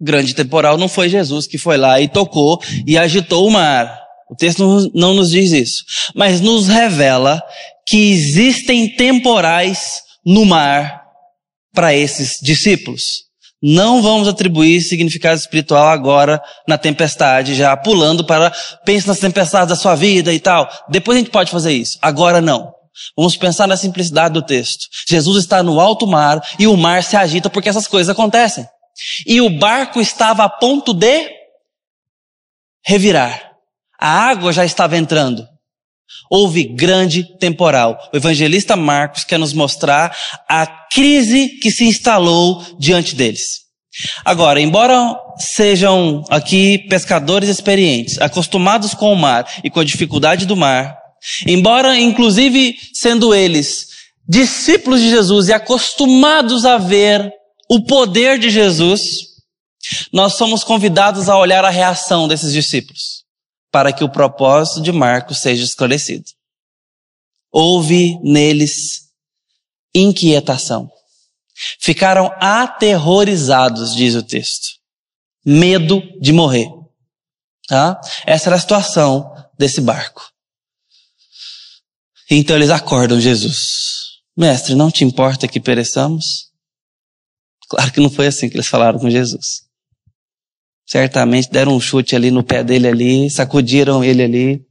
grande 0.00 0.34
temporal 0.34 0.76
não 0.76 0.88
foi 0.88 1.08
Jesus 1.08 1.46
que 1.46 1.58
foi 1.58 1.76
lá 1.76 2.00
e 2.00 2.08
tocou 2.08 2.60
e 2.86 2.96
agitou 2.98 3.46
o 3.46 3.50
mar. 3.50 4.02
O 4.30 4.34
texto 4.34 4.90
não 4.94 5.14
nos 5.14 5.30
diz 5.30 5.52
isso, 5.52 5.84
mas 6.14 6.40
nos 6.40 6.66
revela 6.66 7.42
que 7.86 8.12
existem 8.12 8.96
temporais 8.96 10.02
no 10.24 10.44
mar 10.44 11.04
para 11.74 11.94
esses 11.94 12.38
discípulos. 12.40 13.23
Não 13.66 14.02
vamos 14.02 14.28
atribuir 14.28 14.82
significado 14.82 15.38
espiritual 15.38 15.88
agora 15.88 16.38
na 16.68 16.76
tempestade, 16.76 17.54
já 17.54 17.74
pulando 17.74 18.22
para 18.22 18.52
pense 18.84 19.08
nas 19.08 19.18
tempestades 19.18 19.70
da 19.70 19.74
sua 19.74 19.94
vida 19.94 20.34
e 20.34 20.38
tal. 20.38 20.68
Depois 20.90 21.16
a 21.16 21.20
gente 21.20 21.30
pode 21.30 21.50
fazer 21.50 21.72
isso. 21.72 21.98
Agora 22.02 22.42
não. 22.42 22.74
Vamos 23.16 23.38
pensar 23.38 23.66
na 23.66 23.78
simplicidade 23.78 24.34
do 24.34 24.42
texto. 24.42 24.84
Jesus 25.08 25.42
está 25.42 25.62
no 25.62 25.80
alto 25.80 26.06
mar 26.06 26.46
e 26.58 26.66
o 26.66 26.76
mar 26.76 27.02
se 27.02 27.16
agita 27.16 27.48
porque 27.48 27.70
essas 27.70 27.86
coisas 27.86 28.10
acontecem. 28.10 28.68
E 29.26 29.40
o 29.40 29.48
barco 29.48 29.98
estava 29.98 30.44
a 30.44 30.48
ponto 30.48 30.92
de 30.92 31.26
revirar. 32.84 33.50
A 33.98 34.28
água 34.28 34.52
já 34.52 34.66
estava 34.66 34.98
entrando. 34.98 35.48
Houve 36.30 36.64
grande 36.64 37.24
temporal. 37.38 37.98
O 38.12 38.16
evangelista 38.16 38.76
Marcos 38.76 39.24
quer 39.24 39.38
nos 39.38 39.52
mostrar 39.52 40.16
a 40.48 40.66
crise 40.66 41.48
que 41.60 41.70
se 41.70 41.84
instalou 41.84 42.64
diante 42.78 43.14
deles. 43.14 43.64
Agora, 44.24 44.60
embora 44.60 45.16
sejam 45.38 46.24
aqui 46.28 46.78
pescadores 46.88 47.48
experientes, 47.48 48.20
acostumados 48.20 48.94
com 48.94 49.12
o 49.12 49.16
mar 49.16 49.46
e 49.62 49.70
com 49.70 49.80
a 49.80 49.84
dificuldade 49.84 50.46
do 50.46 50.56
mar, 50.56 50.96
embora 51.46 51.98
inclusive 51.98 52.76
sendo 52.92 53.34
eles 53.34 53.86
discípulos 54.28 55.00
de 55.00 55.10
Jesus 55.10 55.48
e 55.48 55.52
acostumados 55.52 56.64
a 56.64 56.78
ver 56.78 57.30
o 57.70 57.84
poder 57.84 58.38
de 58.38 58.50
Jesus, 58.50 59.00
nós 60.12 60.34
somos 60.34 60.64
convidados 60.64 61.28
a 61.28 61.36
olhar 61.36 61.64
a 61.64 61.70
reação 61.70 62.26
desses 62.26 62.52
discípulos 62.52 63.23
para 63.74 63.92
que 63.92 64.04
o 64.04 64.08
propósito 64.08 64.80
de 64.80 64.92
Marcos 64.92 65.38
seja 65.38 65.64
esclarecido. 65.64 66.26
Houve 67.50 68.20
neles 68.22 69.10
inquietação. 69.92 70.88
Ficaram 71.80 72.30
aterrorizados, 72.38 73.96
diz 73.96 74.14
o 74.14 74.22
texto. 74.22 74.78
Medo 75.44 76.00
de 76.20 76.32
morrer. 76.32 76.68
Tá? 77.66 78.00
Essa 78.24 78.50
era 78.50 78.54
a 78.54 78.60
situação 78.60 79.34
desse 79.58 79.80
barco. 79.80 80.22
Então 82.30 82.54
eles 82.54 82.70
acordam 82.70 83.20
Jesus. 83.20 84.20
Mestre, 84.36 84.76
não 84.76 84.88
te 84.88 85.02
importa 85.02 85.48
que 85.48 85.58
pereçamos? 85.58 86.52
Claro 87.68 87.92
que 87.92 87.98
não 87.98 88.08
foi 88.08 88.28
assim 88.28 88.48
que 88.48 88.54
eles 88.54 88.68
falaram 88.68 89.00
com 89.00 89.10
Jesus. 89.10 89.64
Certamente 90.86 91.50
deram 91.50 91.74
um 91.74 91.80
chute 91.80 92.14
ali 92.14 92.30
no 92.30 92.44
pé 92.44 92.62
dele 92.62 92.88
ali, 92.88 93.30
sacudiram 93.30 94.04
ele 94.04 94.22
ali. 94.22 94.66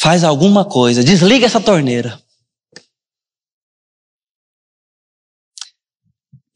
Faz 0.00 0.24
alguma 0.24 0.64
coisa, 0.64 1.02
desliga 1.02 1.46
essa 1.46 1.60
torneira. 1.60 2.20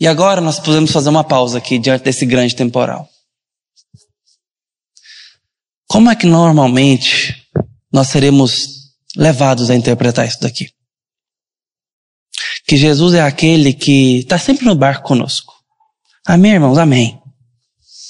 E 0.01 0.07
agora 0.07 0.41
nós 0.41 0.61
podemos 0.61 0.93
fazer 0.93 1.09
uma 1.09 1.25
pausa 1.25 1.59
aqui 1.59 1.79
diante 1.79 2.05
desse 2.05 2.25
grande 2.25 2.55
temporal. 2.55 3.09
Como 5.89 6.11
é 6.11 6.15
que 6.15 6.27
normalmente 6.27 7.49
nós 7.93 8.09
seremos 8.09 8.93
levados 9.17 9.71
a 9.71 9.75
interpretar 9.75 10.29
isso 10.29 10.41
daqui? 10.41 10.71
Que 12.65 12.77
Jesus 12.77 13.15
é 13.15 13.23
aquele 13.23 13.73
que 13.73 14.19
está 14.19 14.39
sempre 14.39 14.67
no 14.67 14.77
barco 14.77 15.09
conosco. 15.09 15.55
Amém, 16.27 16.53
irmãos? 16.53 16.79
Amém. 16.79 17.21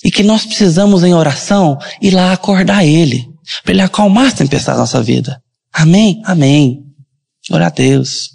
E 0.05 0.11
que 0.11 0.23
nós 0.23 0.45
precisamos, 0.45 1.03
em 1.03 1.15
oração, 1.15 1.79
ir 2.01 2.13
lá 2.13 2.33
acordar 2.33 2.85
Ele, 2.85 3.27
para 3.63 3.73
Ele 3.73 3.83
acalmar 3.83 4.27
as 4.27 4.35
tempestades 4.35 4.77
da 4.77 4.83
nossa 4.83 5.03
vida. 5.03 5.43
Amém? 5.73 6.23
Amém. 6.25 6.85
Glória 7.49 7.67
a 7.67 7.71
Deus. 7.71 8.31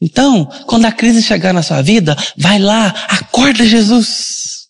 Então, 0.00 0.44
quando 0.66 0.84
a 0.84 0.92
crise 0.92 1.22
chegar 1.22 1.52
na 1.52 1.62
sua 1.62 1.80
vida, 1.82 2.16
vai 2.36 2.58
lá, 2.58 2.88
acorda 3.08 3.66
Jesus. 3.66 4.68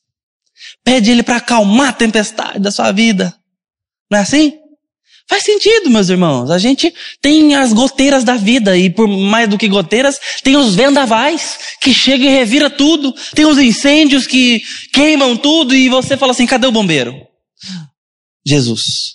Pede 0.84 1.10
Ele 1.10 1.22
para 1.22 1.36
acalmar 1.36 1.88
a 1.88 1.92
tempestade 1.92 2.58
da 2.58 2.70
sua 2.70 2.92
vida. 2.92 3.34
Não 4.10 4.18
é 4.18 4.22
assim? 4.22 4.63
Faz 5.28 5.42
sentido, 5.42 5.90
meus 5.90 6.08
irmãos. 6.08 6.50
A 6.50 6.58
gente 6.58 6.92
tem 7.20 7.54
as 7.54 7.72
goteiras 7.72 8.24
da 8.24 8.36
vida 8.36 8.76
e 8.76 8.90
por 8.90 9.08
mais 9.08 9.48
do 9.48 9.56
que 9.56 9.68
goteiras, 9.68 10.18
tem 10.42 10.56
os 10.56 10.74
vendavais 10.74 11.58
que 11.80 11.94
chegam 11.94 12.26
e 12.26 12.30
revira 12.30 12.68
tudo. 12.68 13.12
Tem 13.34 13.46
os 13.46 13.58
incêndios 13.58 14.26
que 14.26 14.62
queimam 14.92 15.36
tudo 15.36 15.74
e 15.74 15.88
você 15.88 16.16
fala 16.16 16.32
assim: 16.32 16.46
cadê 16.46 16.66
o 16.66 16.72
bombeiro? 16.72 17.14
Jesus. 18.46 19.14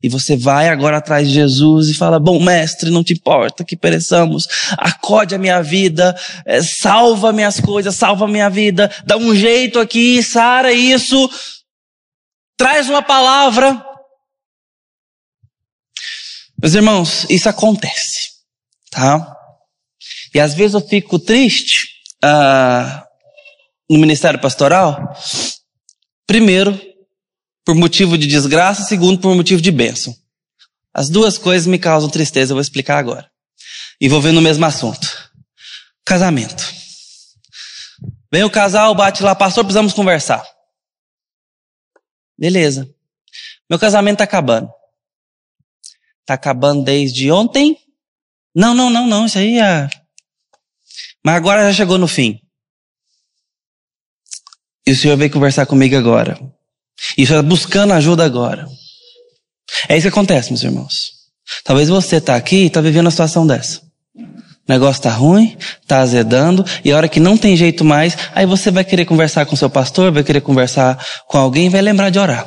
E 0.00 0.08
você 0.08 0.36
vai 0.36 0.68
agora 0.68 0.98
atrás 0.98 1.26
de 1.26 1.34
Jesus 1.34 1.88
e 1.88 1.94
fala: 1.94 2.20
Bom, 2.20 2.38
mestre, 2.38 2.90
não 2.90 3.02
te 3.02 3.14
importa 3.14 3.64
que 3.64 3.76
pereçamos, 3.76 4.46
acode 4.76 5.34
a 5.34 5.38
minha 5.38 5.60
vida, 5.60 6.14
é, 6.46 6.62
salva 6.62 7.32
minhas 7.32 7.58
coisas, 7.58 7.96
salva 7.96 8.28
minha 8.28 8.48
vida, 8.48 8.94
dá 9.04 9.16
um 9.16 9.34
jeito 9.34 9.80
aqui, 9.80 10.22
sara 10.22 10.72
isso, 10.72 11.28
traz 12.56 12.88
uma 12.88 13.02
palavra, 13.02 13.84
meus 16.60 16.74
irmãos, 16.74 17.26
isso 17.30 17.48
acontece, 17.48 18.30
tá? 18.90 19.36
E 20.34 20.40
às 20.40 20.54
vezes 20.54 20.74
eu 20.74 20.80
fico 20.80 21.18
triste 21.18 21.88
uh, 22.24 23.02
no 23.88 23.98
ministério 23.98 24.40
pastoral, 24.40 25.16
primeiro, 26.26 26.78
por 27.64 27.74
motivo 27.74 28.18
de 28.18 28.26
desgraça, 28.26 28.84
segundo, 28.84 29.20
por 29.20 29.34
motivo 29.34 29.60
de 29.60 29.70
bênção. 29.70 30.14
As 30.92 31.08
duas 31.08 31.38
coisas 31.38 31.66
me 31.66 31.78
causam 31.78 32.10
tristeza, 32.10 32.52
eu 32.52 32.56
vou 32.56 32.62
explicar 32.62 32.98
agora. 32.98 33.30
Envolvendo 34.00 34.38
o 34.38 34.42
mesmo 34.42 34.64
assunto. 34.64 35.30
Casamento. 36.04 36.64
Vem 38.32 38.44
o 38.44 38.50
casal, 38.50 38.94
bate 38.94 39.22
lá, 39.22 39.34
pastor, 39.34 39.64
precisamos 39.64 39.92
conversar. 39.92 40.44
Beleza. 42.38 42.88
Meu 43.68 43.78
casamento 43.78 44.14
está 44.14 44.24
acabando. 44.24 44.70
Está 46.28 46.34
acabando 46.34 46.84
desde 46.84 47.32
ontem? 47.32 47.78
Não, 48.54 48.74
não, 48.74 48.90
não, 48.90 49.06
não, 49.06 49.24
isso 49.24 49.38
aí 49.38 49.58
é. 49.58 49.88
Mas 51.24 51.36
agora 51.36 51.64
já 51.64 51.72
chegou 51.72 51.96
no 51.96 52.06
fim. 52.06 52.38
E 54.86 54.92
o 54.92 54.96
Senhor 54.96 55.16
veio 55.16 55.30
conversar 55.30 55.64
comigo 55.64 55.96
agora. 55.96 56.38
E 57.16 57.22
está 57.22 57.40
buscando 57.40 57.94
ajuda 57.94 58.26
agora. 58.26 58.68
É 59.88 59.96
isso 59.96 60.02
que 60.02 60.08
acontece, 60.08 60.50
meus 60.50 60.62
irmãos. 60.62 61.12
Talvez 61.64 61.88
você 61.88 62.16
está 62.16 62.36
aqui 62.36 62.56
e 62.56 62.66
está 62.66 62.82
vivendo 62.82 63.06
uma 63.06 63.10
situação 63.10 63.46
dessa. 63.46 63.80
O 64.14 64.68
negócio 64.68 65.00
está 65.00 65.10
ruim, 65.10 65.56
está 65.80 66.00
azedando, 66.00 66.62
e 66.84 66.92
a 66.92 66.96
hora 66.98 67.08
que 67.08 67.20
não 67.20 67.38
tem 67.38 67.56
jeito 67.56 67.86
mais, 67.86 68.14
aí 68.34 68.44
você 68.44 68.70
vai 68.70 68.84
querer 68.84 69.06
conversar 69.06 69.46
com 69.46 69.56
seu 69.56 69.70
pastor, 69.70 70.12
vai 70.12 70.22
querer 70.22 70.42
conversar 70.42 71.02
com 71.26 71.38
alguém 71.38 71.70
vai 71.70 71.80
lembrar 71.80 72.10
de 72.10 72.18
orar. 72.18 72.46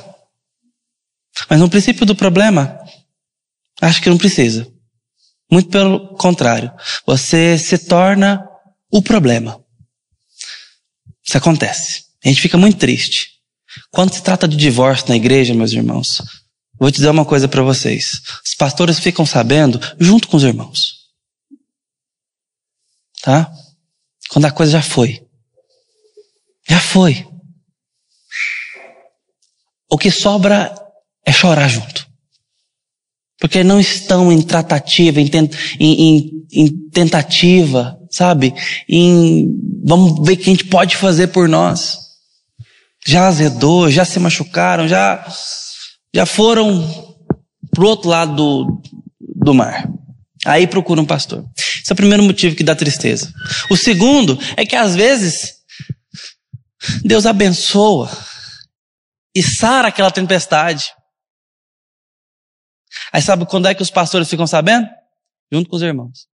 Mas 1.49 1.59
no 1.59 1.67
princípio 1.67 2.05
do 2.05 2.15
problema, 2.15 2.80
Acho 3.81 4.01
que 4.01 4.09
não 4.09 4.17
precisa. 4.17 4.71
Muito 5.51 5.69
pelo 5.69 6.15
contrário. 6.15 6.71
Você 7.05 7.57
se 7.57 7.77
torna 7.77 8.47
o 8.91 9.01
problema. 9.01 9.61
Isso 11.25 11.37
acontece. 11.37 12.05
A 12.23 12.27
gente 12.27 12.41
fica 12.41 12.57
muito 12.57 12.77
triste. 12.77 13.31
Quando 13.89 14.13
se 14.13 14.21
trata 14.21 14.47
de 14.47 14.55
divórcio 14.55 15.09
na 15.09 15.15
igreja, 15.15 15.53
meus 15.53 15.71
irmãos, 15.71 16.21
vou 16.79 16.91
te 16.91 16.95
dizer 16.95 17.09
uma 17.09 17.25
coisa 17.25 17.47
para 17.47 17.63
vocês. 17.63 18.21
Os 18.45 18.53
pastores 18.53 18.99
ficam 18.99 19.25
sabendo 19.25 19.79
junto 19.99 20.27
com 20.27 20.37
os 20.37 20.43
irmãos. 20.43 21.01
Tá? 23.21 23.51
Quando 24.29 24.45
a 24.45 24.51
coisa 24.51 24.73
já 24.73 24.81
foi. 24.81 25.25
Já 26.69 26.79
foi. 26.79 27.27
O 29.89 29.97
que 29.97 30.11
sobra 30.11 30.73
é 31.25 31.31
chorar 31.31 31.67
junto. 31.67 32.10
Porque 33.41 33.63
não 33.63 33.79
estão 33.79 34.31
em 34.31 34.39
tratativa, 34.41 35.19
em, 35.19 35.29
em, 35.79 36.31
em 36.53 36.89
tentativa, 36.91 37.97
sabe? 38.11 38.53
Em 38.87 39.49
vamos 39.83 40.23
ver 40.25 40.33
o 40.33 40.37
que 40.37 40.43
a 40.43 40.53
gente 40.53 40.65
pode 40.65 40.95
fazer 40.95 41.27
por 41.27 41.49
nós. 41.49 41.97
Já 43.05 43.27
azedou, 43.27 43.89
já 43.89 44.05
se 44.05 44.19
machucaram, 44.19 44.87
já, 44.87 45.25
já 46.13 46.25
foram 46.27 47.17
pro 47.71 47.87
outro 47.87 48.09
lado 48.09 48.35
do, 48.35 48.81
do 49.19 49.53
mar. 49.55 49.89
Aí 50.45 50.67
procuram 50.67 51.01
um 51.01 51.07
pastor. 51.07 51.43
Esse 51.57 51.91
é 51.91 51.93
o 51.93 51.95
primeiro 51.95 52.21
motivo 52.21 52.55
que 52.55 52.63
dá 52.63 52.75
tristeza. 52.75 53.33
O 53.71 53.75
segundo 53.75 54.37
é 54.55 54.65
que 54.65 54.75
às 54.75 54.95
vezes 54.95 55.53
Deus 57.03 57.25
abençoa 57.25 58.09
e 59.35 59.41
sara 59.41 59.87
aquela 59.87 60.11
tempestade. 60.11 60.85
Aí 63.11 63.21
sabe 63.21 63.45
quando 63.45 63.67
é 63.67 63.75
que 63.75 63.81
os 63.81 63.89
pastores 63.89 64.29
ficam 64.29 64.47
sabendo? 64.47 64.87
Junto 65.51 65.69
com 65.69 65.75
os 65.75 65.81
irmãos. 65.81 66.27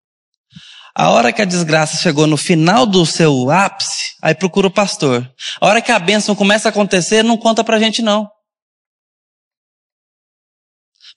A 0.96 1.12
hora 1.12 1.32
que 1.32 1.42
a 1.42 1.46
desgraça 1.46 1.98
chegou 1.98 2.26
no 2.26 2.38
final 2.38 2.86
do 2.86 3.06
seu 3.06 3.52
ápice, 3.52 4.16
aí 4.22 4.34
procura 4.34 4.66
o 4.66 4.74
pastor. 4.74 5.32
A 5.62 5.68
hora 5.68 5.82
que 5.82 5.92
a 5.92 6.00
bênção 6.00 6.36
começa 6.36 6.68
a 6.68 6.72
acontecer, 6.72 7.24
não 7.24 7.38
conta 7.38 7.64
pra 7.64 7.80
gente 7.80 8.02
não. 8.02 8.28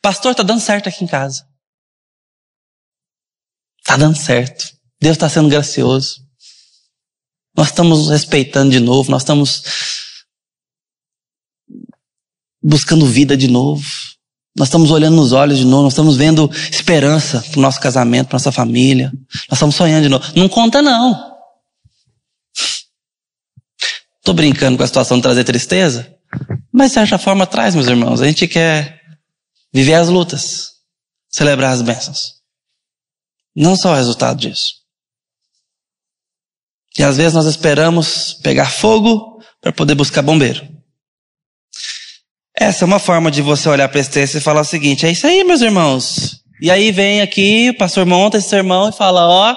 Pastor, 0.02 0.34
tá 0.34 0.42
dando 0.42 0.60
certo 0.60 0.88
aqui 0.88 1.04
em 1.04 1.06
casa. 1.06 1.46
Tá 3.84 3.96
dando 3.96 4.16
certo. 4.16 4.64
Deus 5.00 5.16
está 5.16 5.28
sendo 5.30 5.48
gracioso. 5.48 6.20
Nós 7.56 7.68
estamos 7.68 8.10
respeitando 8.10 8.70
de 8.70 8.80
novo, 8.80 9.10
nós 9.10 9.22
estamos 9.22 9.62
buscando 12.62 13.06
vida 13.06 13.36
de 13.36 13.48
novo. 13.48 13.82
Nós 14.56 14.68
estamos 14.68 14.90
olhando 14.90 15.16
nos 15.16 15.32
olhos 15.32 15.58
de 15.58 15.64
novo, 15.64 15.84
nós 15.84 15.92
estamos 15.92 16.16
vendo 16.16 16.50
esperança 16.70 17.40
para 17.50 17.58
o 17.58 17.62
nosso 17.62 17.80
casamento, 17.80 18.28
para 18.28 18.36
nossa 18.36 18.50
família. 18.50 19.12
Nós 19.48 19.56
estamos 19.56 19.76
sonhando 19.76 20.02
de 20.02 20.08
novo. 20.08 20.24
Não 20.34 20.48
conta, 20.48 20.82
não. 20.82 21.30
Estou 24.18 24.34
brincando 24.34 24.76
com 24.76 24.82
a 24.82 24.86
situação 24.86 25.16
de 25.16 25.22
trazer 25.22 25.44
tristeza, 25.44 26.14
mas 26.72 26.88
de 26.88 26.94
certa 26.94 27.18
forma 27.18 27.46
traz, 27.46 27.74
meus 27.74 27.86
irmãos. 27.86 28.20
A 28.20 28.26
gente 28.26 28.46
quer 28.46 29.00
viver 29.72 29.94
as 29.94 30.08
lutas, 30.08 30.72
celebrar 31.28 31.72
as 31.72 31.80
bênçãos. 31.80 32.40
Não 33.54 33.76
só 33.76 33.92
o 33.92 33.96
resultado 33.96 34.38
disso. 34.38 34.80
E 36.98 37.02
às 37.02 37.16
vezes 37.16 37.32
nós 37.32 37.46
esperamos 37.46 38.34
pegar 38.42 38.70
fogo 38.70 39.40
para 39.60 39.72
poder 39.72 39.94
buscar 39.94 40.22
bombeiro. 40.22 40.69
Essa 42.60 42.84
é 42.84 42.86
uma 42.86 42.98
forma 42.98 43.30
de 43.30 43.40
você 43.40 43.70
olhar 43.70 43.88
para 43.88 44.00
esse 44.00 44.10
texto 44.10 44.34
e 44.34 44.40
falar 44.40 44.60
o 44.60 44.64
seguinte: 44.64 45.06
é 45.06 45.10
isso 45.10 45.26
aí, 45.26 45.42
meus 45.42 45.62
irmãos. 45.62 46.42
E 46.60 46.70
aí 46.70 46.92
vem 46.92 47.22
aqui, 47.22 47.70
o 47.70 47.78
pastor 47.78 48.04
monta 48.04 48.36
esse 48.36 48.50
sermão 48.50 48.90
e 48.90 48.92
fala: 48.92 49.26
ó, 49.26 49.56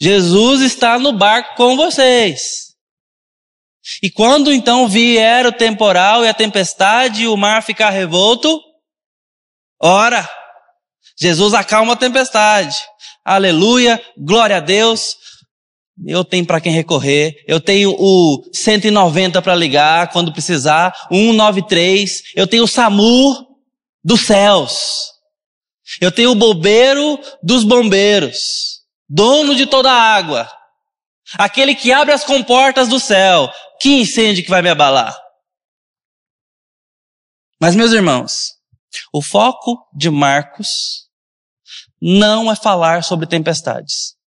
Jesus 0.00 0.62
está 0.62 0.98
no 0.98 1.12
barco 1.12 1.54
com 1.54 1.76
vocês. 1.76 2.70
E 4.02 4.10
quando 4.10 4.50
então 4.50 4.88
vier 4.88 5.44
o 5.46 5.52
temporal 5.52 6.24
e 6.24 6.28
a 6.30 6.34
tempestade 6.34 7.24
e 7.24 7.28
o 7.28 7.36
mar 7.36 7.62
ficar 7.62 7.90
revolto, 7.90 8.58
ora, 9.78 10.26
Jesus 11.20 11.52
acalma 11.52 11.92
a 11.92 11.96
tempestade. 11.96 12.74
Aleluia, 13.22 14.02
glória 14.16 14.56
a 14.56 14.60
Deus. 14.60 15.14
Eu 16.06 16.24
tenho 16.24 16.46
para 16.46 16.60
quem 16.60 16.72
recorrer, 16.72 17.34
eu 17.46 17.60
tenho 17.60 17.94
o 17.98 18.42
190 18.52 19.42
para 19.42 19.54
ligar 19.54 20.10
quando 20.10 20.32
precisar, 20.32 20.94
o 21.10 21.14
193, 21.14 22.22
eu 22.34 22.46
tenho 22.46 22.64
o 22.64 22.68
SAMU 22.68 23.46
dos 24.02 24.26
céus. 24.26 25.10
Eu 26.00 26.10
tenho 26.12 26.30
o 26.30 26.36
bobeiro 26.36 27.18
dos 27.42 27.64
bombeiros, 27.64 28.80
dono 29.08 29.54
de 29.54 29.66
toda 29.66 29.90
a 29.90 30.14
água, 30.14 30.50
aquele 31.34 31.74
que 31.74 31.92
abre 31.92 32.12
as 32.12 32.24
comportas 32.24 32.88
do 32.88 33.00
céu. 33.00 33.50
Que 33.80 34.00
incêndio 34.00 34.44
que 34.44 34.50
vai 34.50 34.62
me 34.62 34.68
abalar? 34.68 35.18
Mas 37.60 37.74
meus 37.74 37.92
irmãos, 37.92 38.52
o 39.12 39.20
foco 39.20 39.76
de 39.94 40.10
Marcos 40.10 41.08
não 42.00 42.50
é 42.50 42.56
falar 42.56 43.02
sobre 43.02 43.26
tempestades. 43.26 44.19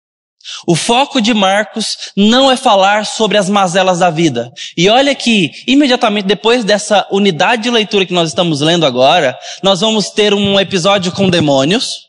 O 0.67 0.75
foco 0.75 1.21
de 1.21 1.33
Marcos 1.33 2.13
não 2.17 2.51
é 2.51 2.57
falar 2.57 3.07
sobre 3.07 3.39
as 3.39 3.49
mazelas 3.49 4.01
da 4.01 4.11
vida. 4.11 4.53
E 4.77 4.89
olha 4.89 5.15
que, 5.15 5.51
imediatamente 5.67 6.27
depois 6.27 6.65
dessa 6.65 7.07
unidade 7.11 7.65
de 7.65 7.71
leitura 7.71 8.07
que 8.07 8.13
nós 8.13 8.31
estamos 8.31 8.61
lendo 8.61 8.85
agora, 8.85 9.39
nós 9.63 9.81
vamos 9.81 10.11
ter 10.11 10.35
um 10.35 10.59
episódio 10.59 11.13
com 11.13 11.31
demônios. 11.31 12.09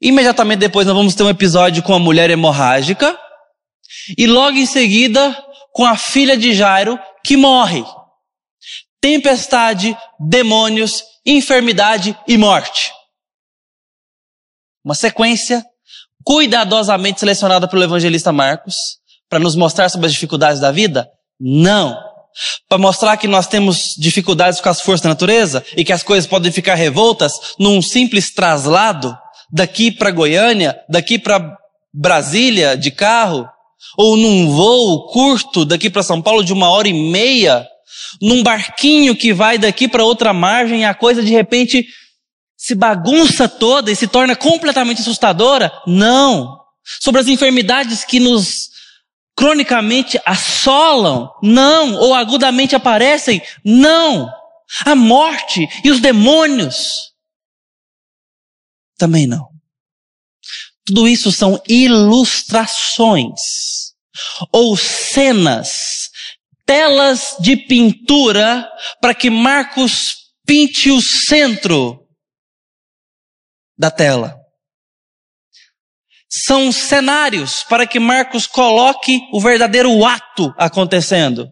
Imediatamente 0.00 0.60
depois 0.60 0.86
nós 0.86 0.96
vamos 0.96 1.14
ter 1.14 1.22
um 1.22 1.30
episódio 1.30 1.82
com 1.82 1.94
a 1.94 1.98
mulher 1.98 2.30
hemorrágica. 2.30 3.18
E 4.16 4.26
logo 4.26 4.56
em 4.56 4.66
seguida, 4.66 5.36
com 5.72 5.84
a 5.84 5.96
filha 5.96 6.36
de 6.36 6.52
Jairo, 6.52 6.98
que 7.24 7.36
morre. 7.36 7.84
Tempestade, 9.00 9.96
demônios, 10.20 11.02
enfermidade 11.26 12.16
e 12.28 12.36
morte. 12.36 12.92
Uma 14.84 14.94
sequência 14.94 15.64
cuidadosamente 16.24 17.20
selecionada 17.20 17.68
pelo 17.68 17.84
evangelista 17.84 18.32
Marcos 18.32 18.74
para 19.28 19.38
nos 19.38 19.54
mostrar 19.54 19.88
sobre 19.88 20.06
as 20.06 20.12
dificuldades 20.12 20.60
da 20.60 20.72
vida? 20.72 21.08
Não. 21.38 21.96
Para 22.68 22.78
mostrar 22.78 23.16
que 23.16 23.28
nós 23.28 23.46
temos 23.46 23.94
dificuldades 23.98 24.60
com 24.60 24.68
as 24.68 24.80
forças 24.80 25.02
da 25.02 25.10
natureza 25.10 25.64
e 25.76 25.84
que 25.84 25.92
as 25.92 26.02
coisas 26.02 26.26
podem 26.26 26.50
ficar 26.50 26.74
revoltas 26.74 27.32
num 27.58 27.80
simples 27.80 28.32
traslado 28.32 29.16
daqui 29.52 29.92
para 29.92 30.10
Goiânia, 30.10 30.76
daqui 30.88 31.18
para 31.18 31.56
Brasília 31.92 32.76
de 32.76 32.90
carro, 32.90 33.48
ou 33.96 34.16
num 34.16 34.50
voo 34.50 35.06
curto 35.08 35.64
daqui 35.64 35.88
para 35.88 36.02
São 36.02 36.20
Paulo 36.20 36.42
de 36.42 36.52
uma 36.52 36.70
hora 36.70 36.88
e 36.88 36.92
meia, 36.92 37.64
num 38.20 38.42
barquinho 38.42 39.14
que 39.14 39.32
vai 39.32 39.58
daqui 39.58 39.86
para 39.86 40.04
outra 40.04 40.32
margem 40.32 40.84
a 40.84 40.94
coisa 40.94 41.22
de 41.22 41.30
repente 41.30 41.86
se 42.64 42.74
bagunça 42.74 43.46
toda 43.46 43.92
e 43.92 43.96
se 43.96 44.08
torna 44.08 44.34
completamente 44.34 45.02
assustadora? 45.02 45.70
Não. 45.86 46.58
Sobre 46.98 47.20
as 47.20 47.28
enfermidades 47.28 48.04
que 48.04 48.18
nos 48.18 48.70
cronicamente 49.36 50.18
assolam? 50.24 51.30
Não. 51.42 51.92
Ou 51.96 52.14
agudamente 52.14 52.74
aparecem? 52.74 53.42
Não. 53.62 54.32
A 54.86 54.94
morte 54.94 55.68
e 55.84 55.90
os 55.90 56.00
demônios? 56.00 57.12
Também 58.96 59.26
não. 59.26 59.46
Tudo 60.86 61.06
isso 61.06 61.30
são 61.30 61.62
ilustrações 61.68 63.42
ou 64.50 64.74
cenas, 64.74 66.08
telas 66.64 67.36
de 67.40 67.58
pintura 67.58 68.66
para 69.02 69.12
que 69.12 69.28
Marcos 69.28 70.16
pinte 70.46 70.90
o 70.90 71.02
centro 71.02 72.03
da 73.76 73.90
tela. 73.90 74.36
São 76.28 76.72
cenários 76.72 77.62
para 77.62 77.86
que 77.86 78.00
Marcos 78.00 78.46
coloque 78.46 79.20
o 79.32 79.40
verdadeiro 79.40 80.04
ato 80.04 80.52
acontecendo. 80.58 81.48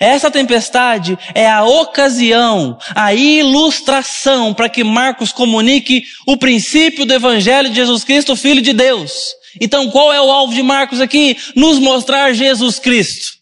Essa 0.00 0.30
tempestade 0.30 1.16
é 1.32 1.48
a 1.48 1.64
ocasião, 1.64 2.76
a 2.94 3.14
ilustração 3.14 4.52
para 4.52 4.68
que 4.68 4.82
Marcos 4.82 5.30
comunique 5.30 6.02
o 6.26 6.36
princípio 6.36 7.06
do 7.06 7.14
Evangelho 7.14 7.68
de 7.68 7.76
Jesus 7.76 8.02
Cristo, 8.02 8.34
Filho 8.34 8.60
de 8.60 8.72
Deus. 8.72 9.32
Então, 9.60 9.88
qual 9.90 10.12
é 10.12 10.20
o 10.20 10.30
alvo 10.30 10.52
de 10.52 10.62
Marcos 10.62 11.00
aqui? 11.00 11.36
Nos 11.54 11.78
mostrar 11.78 12.32
Jesus 12.32 12.78
Cristo. 12.80 13.38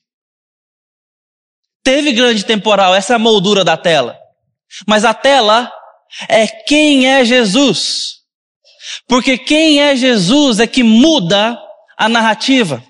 Teve 1.83 2.13
grande 2.13 2.45
temporal, 2.45 2.95
essa 2.95 3.15
é 3.15 3.17
a 3.17 3.19
moldura 3.19 3.65
da 3.65 3.77
tela. 3.77 4.19
Mas 4.87 5.05
a 5.07 5.15
tela 5.15 5.73
é 6.29 6.47
quem 6.47 7.09
é 7.09 7.25
Jesus. 7.25 8.19
Porque 9.07 9.37
quem 9.37 9.81
é 9.81 9.97
Jesus 9.97 10.61
é 10.61 10.67
que 10.67 10.83
muda 10.83 11.59
a 11.97 12.09
narrativa 12.09 12.83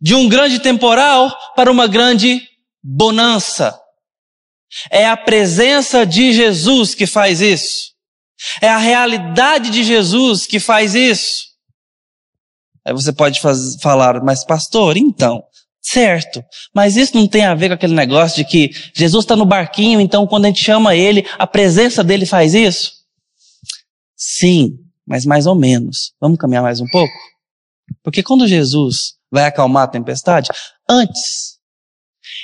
de 0.00 0.14
um 0.14 0.28
grande 0.28 0.58
temporal 0.60 1.34
para 1.54 1.70
uma 1.70 1.86
grande 1.86 2.40
bonança. 2.82 3.78
É 4.90 5.06
a 5.06 5.16
presença 5.16 6.04
de 6.04 6.32
Jesus 6.32 6.94
que 6.94 7.06
faz 7.06 7.40
isso. 7.40 7.92
É 8.60 8.68
a 8.68 8.78
realidade 8.78 9.70
de 9.70 9.82
Jesus 9.82 10.46
que 10.46 10.60
faz 10.60 10.94
isso. 10.94 11.46
Aí 12.84 12.92
você 12.92 13.12
pode 13.12 13.40
faz, 13.40 13.76
falar, 13.82 14.22
mas 14.22 14.44
pastor, 14.44 14.96
então, 14.96 15.42
Certo, 15.88 16.44
mas 16.74 16.96
isso 16.96 17.14
não 17.14 17.28
tem 17.28 17.44
a 17.44 17.54
ver 17.54 17.68
com 17.68 17.74
aquele 17.74 17.94
negócio 17.94 18.42
de 18.42 18.44
que 18.44 18.70
Jesus 18.92 19.22
está 19.24 19.36
no 19.36 19.46
barquinho, 19.46 20.00
então 20.00 20.26
quando 20.26 20.46
a 20.46 20.48
gente 20.48 20.60
chama 20.60 20.96
ele, 20.96 21.24
a 21.38 21.46
presença 21.46 22.02
dele 22.02 22.26
faz 22.26 22.54
isso? 22.54 22.92
Sim, 24.16 24.80
mas 25.06 25.24
mais 25.24 25.46
ou 25.46 25.54
menos. 25.54 26.12
Vamos 26.20 26.38
caminhar 26.38 26.64
mais 26.64 26.80
um 26.80 26.88
pouco? 26.88 27.14
Porque 28.02 28.20
quando 28.20 28.48
Jesus 28.48 29.14
vai 29.30 29.44
acalmar 29.44 29.84
a 29.84 29.88
tempestade, 29.88 30.50
antes, 30.90 31.60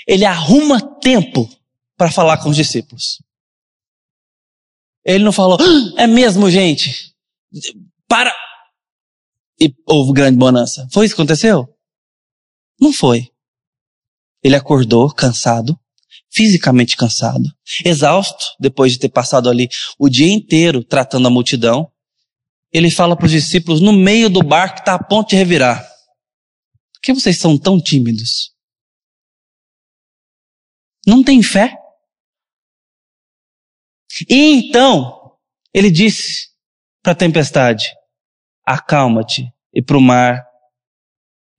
ele 0.07 0.25
arruma 0.25 0.81
tempo 1.01 1.51
para 1.97 2.13
falar 2.13 2.37
com 2.37 2.49
os 2.49 2.57
discípulos. 2.57 3.21
Ele 5.05 5.25
não 5.25 5.33
falou, 5.33 5.59
ah, 5.61 6.01
é 6.01 6.07
mesmo, 6.07 6.49
gente? 6.49 7.13
Para! 8.07 8.33
E 9.61 9.75
houve 9.85 10.13
grande 10.13 10.39
bonança. 10.39 10.87
Foi 10.93 11.07
isso 11.07 11.17
que 11.17 11.21
aconteceu? 11.21 11.69
Não 12.81 12.93
foi. 12.93 13.32
Ele 14.43 14.57
acordou 14.57 15.13
cansado, 15.13 15.79
fisicamente 16.31 16.97
cansado, 16.97 17.49
exausto, 17.85 18.45
depois 18.59 18.93
de 18.93 18.99
ter 18.99 19.09
passado 19.09 19.49
ali 19.49 19.69
o 19.99 20.09
dia 20.09 20.33
inteiro 20.33 20.83
tratando 20.83 21.29
a 21.29 21.31
multidão. 21.31 21.91
Ele 22.73 22.91
fala 22.91 23.17
para 23.17 23.27
os 23.27 23.33
discípulos 23.33 23.81
no 23.81 23.93
meio 23.93 24.31
do 24.31 24.43
barco 24.43 24.77
que 24.77 24.81
está 24.81 24.95
a 24.95 25.03
ponto 25.03 25.31
de 25.31 25.37
revirar: 25.37 25.83
Por 26.95 27.01
que 27.03 27.13
vocês 27.13 27.39
são 27.39 27.59
tão 27.59 27.81
tímidos? 27.81 28.53
Não 31.07 31.23
tem 31.23 31.43
fé? 31.43 31.77
E 34.29 34.35
então, 34.55 35.37
ele 35.75 35.91
disse 35.91 36.49
para 37.03 37.13
a 37.13 37.17
tempestade: 37.17 37.93
Acalma-te, 38.65 39.53
e 39.75 39.83
para 39.83 39.97
o 39.97 40.01
mar, 40.01 40.45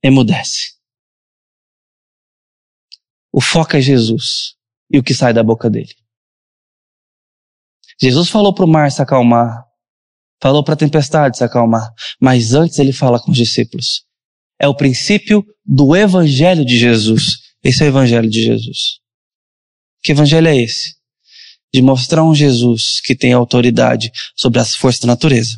emudece. 0.02 0.73
O 3.36 3.40
foco 3.40 3.76
é 3.76 3.80
Jesus 3.80 4.54
e 4.88 4.96
o 4.96 5.02
que 5.02 5.12
sai 5.12 5.34
da 5.34 5.42
boca 5.42 5.68
dele. 5.68 5.92
Jesus 8.00 8.28
falou 8.28 8.54
para 8.54 8.64
o 8.64 8.68
mar 8.68 8.92
se 8.92 9.02
acalmar, 9.02 9.64
falou 10.40 10.62
para 10.62 10.74
a 10.74 10.76
tempestade 10.76 11.38
se 11.38 11.42
acalmar, 11.42 11.92
mas 12.20 12.54
antes 12.54 12.78
ele 12.78 12.92
fala 12.92 13.20
com 13.20 13.32
os 13.32 13.36
discípulos: 13.36 14.04
é 14.56 14.68
o 14.68 14.76
princípio 14.76 15.44
do 15.66 15.96
Evangelho 15.96 16.64
de 16.64 16.78
Jesus. 16.78 17.38
Esse 17.60 17.82
é 17.82 17.86
o 17.86 17.88
Evangelho 17.88 18.30
de 18.30 18.40
Jesus. 18.40 19.00
Que 20.00 20.12
Evangelho 20.12 20.46
é 20.46 20.56
esse? 20.56 20.94
De 21.72 21.82
mostrar 21.82 22.22
um 22.22 22.36
Jesus 22.36 23.00
que 23.00 23.16
tem 23.16 23.32
autoridade 23.32 24.12
sobre 24.36 24.60
as 24.60 24.76
forças 24.76 25.00
da 25.00 25.08
natureza, 25.08 25.56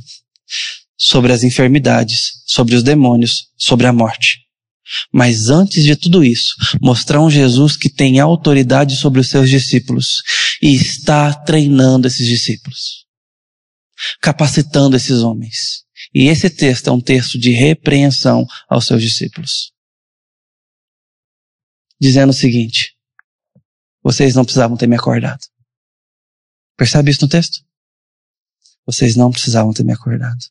sobre 0.97 1.31
as 1.31 1.45
enfermidades, 1.45 2.43
sobre 2.47 2.75
os 2.75 2.83
demônios, 2.83 3.51
sobre 3.55 3.87
a 3.87 3.93
morte. 3.93 4.46
Mas 5.13 5.49
antes 5.49 5.83
de 5.83 5.97
tudo 5.97 6.25
isso, 6.25 6.55
mostrar 6.81 7.21
um 7.21 7.31
Jesus 7.31 7.77
que 7.77 7.91
tem 7.91 8.21
autoridade 8.21 8.97
sobre 8.97 9.21
os 9.21 9.29
seus 9.29 9.51
discípulos 9.51 10.23
e 10.63 10.75
está 10.75 11.33
treinando 11.33 12.07
esses 12.07 12.27
discípulos, 12.27 13.07
capacitando 14.21 14.97
esses 14.97 15.21
homens. 15.21 15.85
E 16.15 16.29
esse 16.29 16.49
texto 16.49 16.89
é 16.89 16.93
um 16.93 17.01
texto 17.01 17.39
de 17.39 17.51
repreensão 17.51 18.47
aos 18.69 18.87
seus 18.87 19.03
discípulos. 19.03 19.73
Dizendo 22.01 22.31
o 22.31 22.35
seguinte: 22.35 22.97
vocês 24.03 24.35
não 24.35 24.45
precisavam 24.45 24.77
ter 24.77 24.87
me 24.87 24.97
acordado. 24.97 25.41
Percebe 26.77 27.11
isso 27.11 27.23
no 27.23 27.29
texto? 27.29 27.65
Vocês 28.85 29.17
não 29.17 29.33
precisavam 29.33 29.73
ter 29.73 29.83
me 29.83 29.93
acordado. 29.93 30.45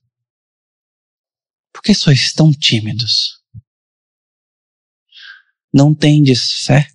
Por 1.72 1.82
que 1.82 1.94
sois 1.94 2.34
tão 2.34 2.52
tímidos? 2.52 3.45
Não 5.76 5.94
tendes 5.94 6.64
fé? 6.64 6.88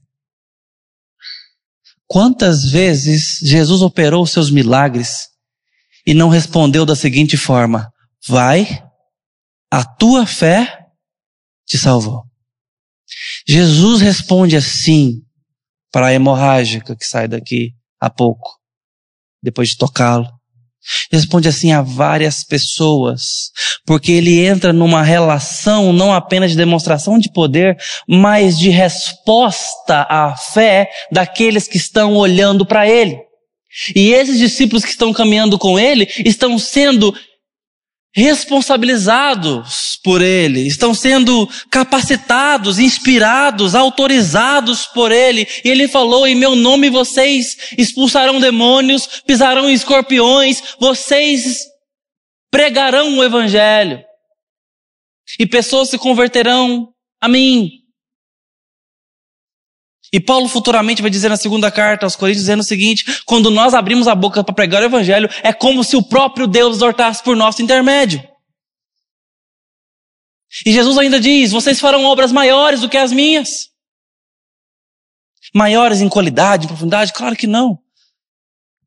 Quantas 2.06 2.64
vezes 2.64 3.38
Jesus 3.42 3.82
operou 3.82 4.26
seus 4.26 4.50
milagres 4.50 5.28
e 6.06 6.14
não 6.14 6.30
respondeu 6.30 6.86
da 6.86 6.96
seguinte 6.96 7.36
forma: 7.36 7.92
Vai, 8.26 8.82
a 9.70 9.84
tua 9.84 10.26
fé 10.26 10.86
te 11.66 11.76
salvou. 11.76 12.24
Jesus 13.46 14.00
responde 14.00 14.56
assim 14.56 15.20
para 15.92 16.06
a 16.06 16.14
hemorrágica 16.14 16.96
que 16.96 17.04
sai 17.04 17.28
daqui 17.28 17.74
a 18.00 18.08
pouco, 18.08 18.58
depois 19.42 19.68
de 19.68 19.76
tocá-lo. 19.76 20.26
Responde 21.12 21.48
assim 21.48 21.72
a 21.72 21.82
várias 21.82 22.42
pessoas, 22.42 23.50
porque 23.84 24.12
ele 24.12 24.44
entra 24.44 24.72
numa 24.72 25.02
relação 25.02 25.92
não 25.92 26.12
apenas 26.12 26.50
de 26.50 26.56
demonstração 26.56 27.18
de 27.18 27.30
poder, 27.32 27.76
mas 28.08 28.58
de 28.58 28.70
resposta 28.70 30.06
à 30.08 30.34
fé 30.36 30.88
daqueles 31.12 31.68
que 31.68 31.76
estão 31.76 32.16
olhando 32.16 32.64
para 32.64 32.88
ele. 32.88 33.18
E 33.94 34.12
esses 34.12 34.38
discípulos 34.38 34.84
que 34.84 34.90
estão 34.90 35.12
caminhando 35.12 35.58
com 35.58 35.78
ele 35.78 36.08
estão 36.24 36.58
sendo 36.58 37.14
responsabilizados 38.14 39.98
por 40.02 40.20
Ele, 40.20 40.66
estão 40.66 40.94
sendo 40.94 41.48
capacitados, 41.70 42.78
inspirados, 42.78 43.74
autorizados 43.74 44.86
por 44.86 45.12
Ele. 45.12 45.46
E 45.64 45.68
Ele 45.68 45.86
falou: 45.88 46.26
em 46.26 46.34
meu 46.34 46.54
nome 46.54 46.90
vocês 46.90 47.74
expulsarão 47.78 48.40
demônios, 48.40 49.22
pisarão 49.26 49.70
escorpiões, 49.70 50.62
vocês 50.78 51.58
pregarão 52.50 53.18
o 53.18 53.24
Evangelho. 53.24 54.02
E 55.38 55.46
pessoas 55.46 55.90
se 55.90 55.98
converterão 55.98 56.88
a 57.20 57.28
mim. 57.28 57.79
E 60.12 60.18
Paulo 60.18 60.48
futuramente 60.48 61.02
vai 61.02 61.10
dizer 61.10 61.28
na 61.28 61.36
segunda 61.36 61.70
carta 61.70 62.04
aos 62.04 62.16
Coríntios, 62.16 62.42
dizendo 62.42 62.60
o 62.60 62.64
seguinte: 62.64 63.22
quando 63.24 63.50
nós 63.50 63.74
abrimos 63.74 64.08
a 64.08 64.14
boca 64.14 64.42
para 64.42 64.54
pregar 64.54 64.82
o 64.82 64.86
Evangelho, 64.86 65.28
é 65.42 65.52
como 65.52 65.84
se 65.84 65.96
o 65.96 66.02
próprio 66.02 66.46
Deus 66.46 66.76
exortasse 66.76 67.22
por 67.22 67.36
nosso 67.36 67.62
intermédio. 67.62 68.22
E 70.66 70.72
Jesus 70.72 70.98
ainda 70.98 71.20
diz: 71.20 71.52
vocês 71.52 71.78
farão 71.78 72.04
obras 72.04 72.32
maiores 72.32 72.80
do 72.80 72.88
que 72.88 72.96
as 72.96 73.12
minhas. 73.12 73.70
Maiores 75.54 76.00
em 76.00 76.08
qualidade, 76.08 76.64
em 76.64 76.68
profundidade? 76.68 77.12
Claro 77.12 77.36
que 77.36 77.46
não. 77.46 77.78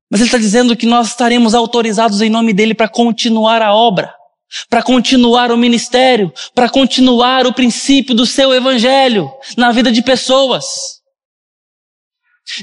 Mas 0.10 0.20
ele 0.20 0.28
está 0.28 0.38
dizendo 0.38 0.76
que 0.76 0.86
nós 0.86 1.08
estaremos 1.08 1.56
autorizados 1.56 2.22
em 2.22 2.30
nome 2.30 2.54
dele 2.54 2.76
para 2.76 2.88
continuar 2.88 3.62
a 3.62 3.74
obra, 3.74 4.14
para 4.70 4.84
continuar 4.84 5.52
o 5.52 5.58
ministério, 5.58 6.32
para 6.54 6.70
continuar 6.70 7.48
o 7.48 7.54
princípio 7.54 8.14
do 8.14 8.26
seu 8.26 8.54
evangelho 8.54 9.32
na 9.58 9.72
vida 9.72 9.92
de 9.92 10.04
pessoas. 10.04 10.66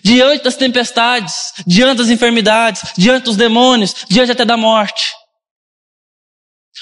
Diante 0.05 0.45
das 0.45 0.57
tempestades, 0.57 1.53
diante 1.67 1.99
das 1.99 2.11
enfermidades, 2.11 2.93
diante 2.97 3.25
dos 3.25 3.37
demônios, 3.37 3.95
diante 4.09 4.33
até 4.33 4.45
da 4.45 4.57
morte. 4.57 5.13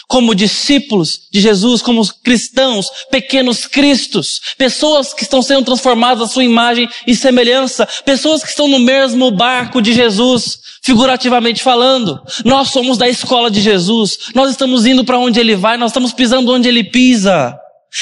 Como 0.08 0.34
discípulos 0.34 1.28
de 1.30 1.40
Jesus, 1.40 1.82
como 1.82 2.06
cristãos, 2.22 2.88
pequenos 3.10 3.66
cristos, 3.66 4.40
pessoas 4.56 5.12
que 5.12 5.22
estão 5.22 5.42
sendo 5.42 5.64
transformadas 5.64 6.30
à 6.30 6.32
sua 6.32 6.44
imagem 6.44 6.88
e 7.06 7.14
semelhança, 7.14 7.86
pessoas 8.04 8.42
que 8.42 8.48
estão 8.48 8.68
no 8.68 8.78
mesmo 8.78 9.30
barco 9.30 9.82
de 9.82 9.92
Jesus, 9.92 10.58
figurativamente 10.82 11.62
falando. 11.62 12.20
Nós 12.44 12.70
somos 12.70 12.96
da 12.96 13.08
escola 13.08 13.50
de 13.50 13.60
Jesus, 13.60 14.30
nós 14.34 14.50
estamos 14.50 14.86
indo 14.86 15.04
para 15.04 15.18
onde 15.18 15.38
ele 15.38 15.54
vai, 15.54 15.76
nós 15.76 15.90
estamos 15.90 16.12
pisando 16.12 16.52
onde 16.52 16.68
ele 16.68 16.84
pisa. 16.84 17.58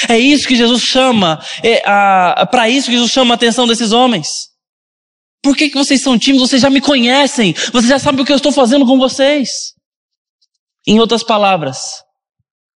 É 0.07 0.17
isso 0.17 0.47
que 0.47 0.55
Jesus 0.55 0.81
chama, 0.81 1.41
é, 1.63 1.81
para 2.45 2.69
isso 2.69 2.87
que 2.87 2.93
Jesus 2.93 3.11
chama 3.11 3.33
a 3.33 3.35
atenção 3.35 3.67
desses 3.67 3.91
homens. 3.91 4.56
Por 5.41 5.55
que, 5.55 5.69
que 5.69 5.77
vocês 5.77 6.01
são 6.01 6.17
tímidos? 6.17 6.49
Vocês 6.49 6.61
já 6.61 6.69
me 6.69 6.81
conhecem. 6.81 7.53
Vocês 7.53 7.87
já 7.87 7.99
sabem 7.99 8.21
o 8.21 8.25
que 8.25 8.31
eu 8.31 8.37
estou 8.37 8.51
fazendo 8.51 8.85
com 8.85 8.97
vocês. 8.97 9.73
Em 10.85 10.99
outras 10.99 11.23
palavras, 11.23 12.03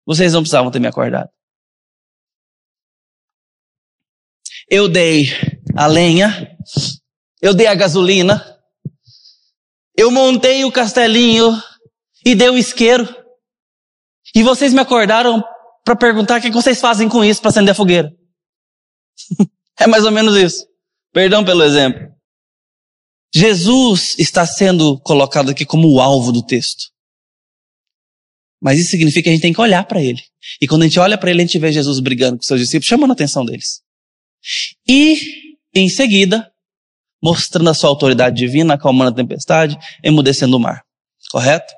vocês 0.06 0.34
não 0.34 0.42
precisavam 0.42 0.72
ter 0.72 0.80
me 0.80 0.88
acordado. 0.88 1.30
Eu 4.70 4.88
dei 4.88 5.28
a 5.76 5.88
lenha, 5.88 6.56
eu 7.42 7.54
dei 7.54 7.68
a 7.68 7.76
gasolina, 7.76 8.60
eu 9.96 10.12
montei 10.12 10.64
o 10.66 10.72
castelinho 10.72 11.52
e 12.26 12.36
dei 12.36 12.50
o 12.50 12.58
isqueiro. 12.58 13.08
E 14.36 14.44
vocês 14.44 14.74
me 14.74 14.80
acordaram 14.80 15.44
para 15.84 15.96
perguntar 15.96 16.40
o 16.40 16.42
que 16.42 16.52
vocês 16.52 16.80
fazem 16.80 17.10
com 17.10 17.24
isso 17.24 17.42
para 17.42 17.50
acender 17.50 17.72
a 17.72 17.76
fogueira. 17.76 18.12
é 19.80 19.88
mais 19.88 20.06
ou 20.06 20.12
menos 20.12 20.36
isso. 20.36 20.68
Perdão 21.12 21.44
pelo 21.44 21.64
exemplo. 21.64 22.19
Jesus 23.34 24.16
está 24.18 24.46
sendo 24.46 25.00
colocado 25.00 25.52
aqui 25.52 25.66
como 25.66 25.88
o 25.92 26.00
alvo 26.00 26.32
do 26.32 26.46
texto. 26.46 26.86
Mas 28.62 28.80
isso 28.80 28.92
significa 28.92 29.24
que 29.24 29.30
a 29.30 29.32
gente 29.32 29.42
tem 29.42 29.54
que 29.54 29.62
olhar 29.62 29.86
para 29.86 30.02
ele. 30.02 30.22
E 30.62 30.68
quando 30.68 30.82
a 30.82 30.86
gente 30.86 31.00
olha 31.00 31.18
para 31.18 31.30
ele, 31.30 31.42
a 31.42 31.46
gente 31.46 31.60
vê 31.60 31.72
Jesus 31.72 32.00
brigando 32.00 32.38
com 32.38 32.44
seus 32.44 32.60
discípulos, 32.60 32.88
chamando 32.88 33.12
a 33.12 33.14
atenção 33.14 33.46
deles. 33.46 33.82
E, 34.88 35.56
em 35.74 35.88
seguida, 35.88 36.52
mostrando 37.22 37.70
a 37.70 37.74
sua 37.74 37.90
autoridade 37.90 38.36
divina, 38.36 38.74
acalmando 38.74 39.12
a 39.12 39.16
tempestade, 39.16 39.78
emudecendo 40.04 40.58
o 40.58 40.60
mar. 40.60 40.84
Correto? 41.32 41.74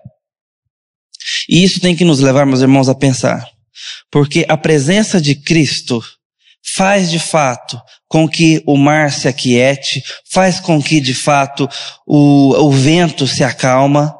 E 1.47 1.63
isso 1.63 1.79
tem 1.79 1.95
que 1.95 2.05
nos 2.05 2.19
levar, 2.19 2.45
meus 2.45 2.61
irmãos, 2.61 2.89
a 2.89 2.95
pensar. 2.95 3.47
Porque 4.09 4.45
a 4.47 4.57
presença 4.57 5.19
de 5.19 5.35
Cristo 5.35 6.01
faz 6.63 7.09
de 7.09 7.19
fato 7.19 7.79
com 8.07 8.27
que 8.27 8.61
o 8.65 8.77
mar 8.77 9.11
se 9.11 9.27
aquiete, 9.27 10.03
faz 10.29 10.59
com 10.59 10.81
que 10.81 10.99
de 10.99 11.13
fato 11.13 11.67
o, 12.05 12.55
o 12.65 12.71
vento 12.71 13.27
se 13.27 13.43
acalma 13.43 14.15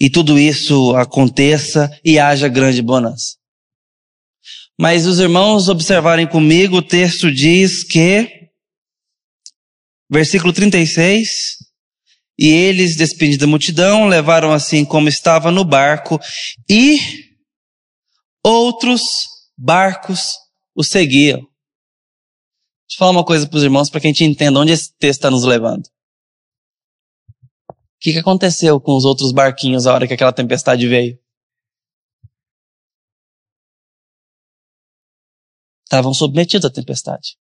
e 0.00 0.08
tudo 0.08 0.38
isso 0.38 0.94
aconteça 0.96 1.90
e 2.04 2.18
haja 2.18 2.48
grande 2.48 2.82
bonança. 2.82 3.36
Mas 4.80 5.06
os 5.06 5.18
irmãos 5.18 5.68
observarem 5.68 6.26
comigo, 6.26 6.76
o 6.76 6.82
texto 6.82 7.32
diz 7.32 7.82
que, 7.82 8.48
versículo 10.08 10.52
36, 10.52 11.56
e 12.38 12.48
eles, 12.48 12.94
despedidos 12.94 13.38
da 13.38 13.46
multidão, 13.48 14.06
levaram 14.06 14.52
assim 14.52 14.84
como 14.84 15.08
estava 15.08 15.50
no 15.50 15.64
barco, 15.64 16.20
e 16.70 17.00
outros 18.44 19.02
barcos 19.56 20.34
o 20.78 20.84
seguiam. 20.84 21.40
Deixa 21.40 22.94
eu 22.94 22.98
falar 22.98 23.10
uma 23.10 23.24
coisa 23.24 23.48
para 23.48 23.56
os 23.56 23.64
irmãos 23.64 23.90
para 23.90 24.00
que 24.00 24.06
a 24.06 24.10
gente 24.10 24.22
entenda 24.22 24.60
onde 24.60 24.70
esse 24.70 24.94
texto 24.94 25.18
está 25.18 25.30
nos 25.30 25.42
levando. 25.42 25.84
O 27.68 28.00
que, 28.00 28.12
que 28.12 28.18
aconteceu 28.20 28.80
com 28.80 28.96
os 28.96 29.04
outros 29.04 29.32
barquinhos 29.32 29.88
a 29.88 29.92
hora 29.92 30.06
que 30.06 30.14
aquela 30.14 30.32
tempestade 30.32 30.86
veio? 30.86 31.18
Estavam 35.82 36.14
submetidos 36.14 36.70
à 36.70 36.72
tempestade. 36.72 37.36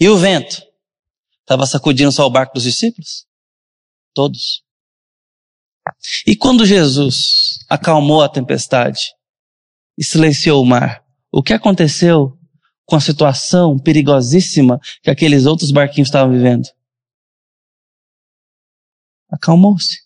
E 0.00 0.08
o 0.08 0.18
vento? 0.18 0.60
Estava 1.40 1.66
sacudindo 1.66 2.10
só 2.10 2.26
o 2.26 2.30
barco 2.30 2.54
dos 2.54 2.64
discípulos? 2.64 3.28
Todos. 4.12 4.64
E 6.26 6.34
quando 6.34 6.66
Jesus 6.66 7.58
acalmou 7.68 8.22
a 8.22 8.28
tempestade 8.28 9.14
e 9.96 10.02
silenciou 10.02 10.60
o 10.60 10.66
mar, 10.66 11.03
o 11.36 11.42
que 11.42 11.52
aconteceu 11.52 12.38
com 12.86 12.94
a 12.94 13.00
situação 13.00 13.76
perigosíssima 13.76 14.78
que 15.02 15.10
aqueles 15.10 15.46
outros 15.46 15.72
barquinhos 15.72 16.06
estavam 16.06 16.32
vivendo? 16.32 16.68
Acalmou-se. 19.28 19.96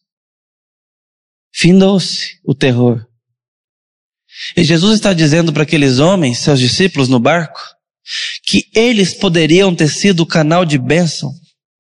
Findou-se 1.55 2.41
o 2.43 2.55
terror. 2.55 3.07
E 4.57 4.64
Jesus 4.64 4.95
está 4.95 5.12
dizendo 5.12 5.53
para 5.53 5.64
aqueles 5.64 5.99
homens, 5.99 6.38
seus 6.38 6.59
discípulos 6.59 7.11
no 7.11 7.21
barco, 7.21 7.61
que 8.45 8.71
eles 8.75 9.12
poderiam 9.12 9.77
ter 9.77 9.88
sido 9.88 10.21
o 10.21 10.27
canal 10.27 10.64
de 10.64 10.79
bênção 10.79 11.31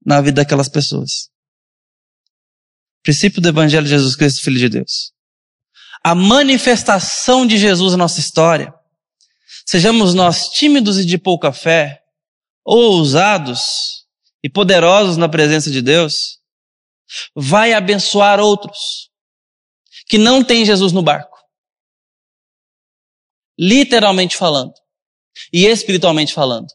na 0.04 0.20
vida 0.20 0.42
daquelas 0.42 0.68
pessoas. 0.68 1.30
Princípio 3.02 3.40
do 3.40 3.48
Evangelho 3.48 3.84
de 3.84 3.90
Jesus 3.90 4.14
Cristo, 4.14 4.44
Filho 4.44 4.58
de 4.58 4.68
Deus. 4.68 5.14
A 6.04 6.14
manifestação 6.14 7.46
de 7.46 7.56
Jesus 7.56 7.92
na 7.92 7.98
nossa 7.98 8.20
história, 8.20 8.74
sejamos 9.68 10.14
nós 10.14 10.48
tímidos 10.48 10.98
e 10.98 11.04
de 11.04 11.18
pouca 11.18 11.52
fé, 11.52 12.02
ou 12.64 12.92
ousados 12.92 14.06
e 14.42 14.48
poderosos 14.48 15.18
na 15.18 15.28
presença 15.28 15.70
de 15.70 15.82
Deus, 15.82 16.38
vai 17.36 17.74
abençoar 17.74 18.40
outros 18.40 19.10
que 20.06 20.16
não 20.16 20.42
têm 20.42 20.64
Jesus 20.64 20.90
no 20.90 21.02
barco. 21.02 21.36
Literalmente 23.58 24.38
falando 24.38 24.72
e 25.52 25.66
espiritualmente 25.66 26.32
falando. 26.32 26.68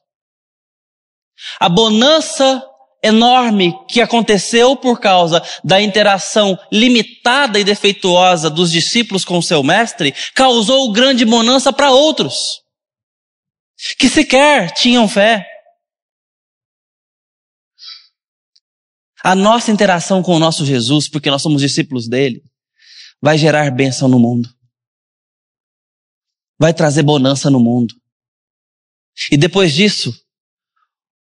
A 1.60 1.68
bonança 1.70 2.64
enorme 3.04 3.74
que 3.88 4.02
aconteceu 4.02 4.76
por 4.76 5.00
causa 5.00 5.42
da 5.64 5.82
interação 5.82 6.56
limitada 6.72 7.60
e 7.60 7.64
defeituosa 7.64 8.52
dos 8.52 8.72
discípulos 8.72 9.26
com 9.26 9.42
seu 9.42 9.64
mestre 9.64 10.14
causou 10.36 10.92
grande 10.92 11.26
bonança 11.26 11.74
para 11.74 11.90
outros 11.90 12.63
que 13.98 14.10
sequer 14.10 14.72
tinham 14.74 15.08
fé. 15.08 15.46
A 19.24 19.36
nossa 19.36 19.72
interação 19.72 20.22
com 20.22 20.36
o 20.36 20.40
nosso 20.40 20.66
Jesus, 20.66 21.08
porque 21.08 21.30
nós 21.30 21.42
somos 21.42 21.62
discípulos 21.62 22.08
dele, 22.08 22.44
vai 23.22 23.38
gerar 23.38 23.72
bênção 23.72 24.08
no 24.08 24.20
mundo. 24.20 24.50
Vai 26.60 26.74
trazer 26.74 27.04
bonança 27.04 27.50
no 27.50 27.60
mundo. 27.60 27.96
E 29.32 29.38
depois 29.38 29.74
disso, 29.74 30.14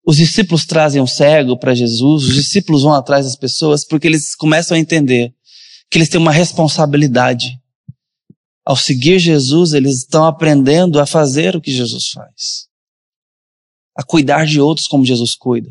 os 0.05 0.17
discípulos 0.17 0.67
trazem 0.67 1.01
um 1.01 1.07
cego 1.07 1.57
para 1.57 1.75
Jesus, 1.75 2.25
os 2.25 2.35
discípulos 2.35 2.83
vão 2.83 2.93
atrás 2.93 3.25
das 3.25 3.37
pessoas 3.37 3.87
porque 3.87 4.09
eles 4.09 4.35
começam 4.35 4.77
a 4.77 4.81
entender 4.81 5.33
que 5.89 5.99
eles 5.99 6.09
têm 6.09 6.21
uma 6.21 6.33
responsabilidade. 6.33 7.62
Ao 8.65 8.77
seguir 8.77 9.19
Jesus, 9.19 9.73
eles 9.73 9.99
estão 9.99 10.25
aprendendo 10.25 11.01
a 11.01 11.07
fazer 11.07 11.57
o 11.57 11.61
que 11.61 11.73
Jesus 11.73 12.09
faz. 12.09 12.69
A 13.97 14.03
cuidar 14.03 14.47
de 14.47 14.61
outros 14.61 14.87
como 14.87 15.05
Jesus 15.05 15.35
cuida. 15.35 15.69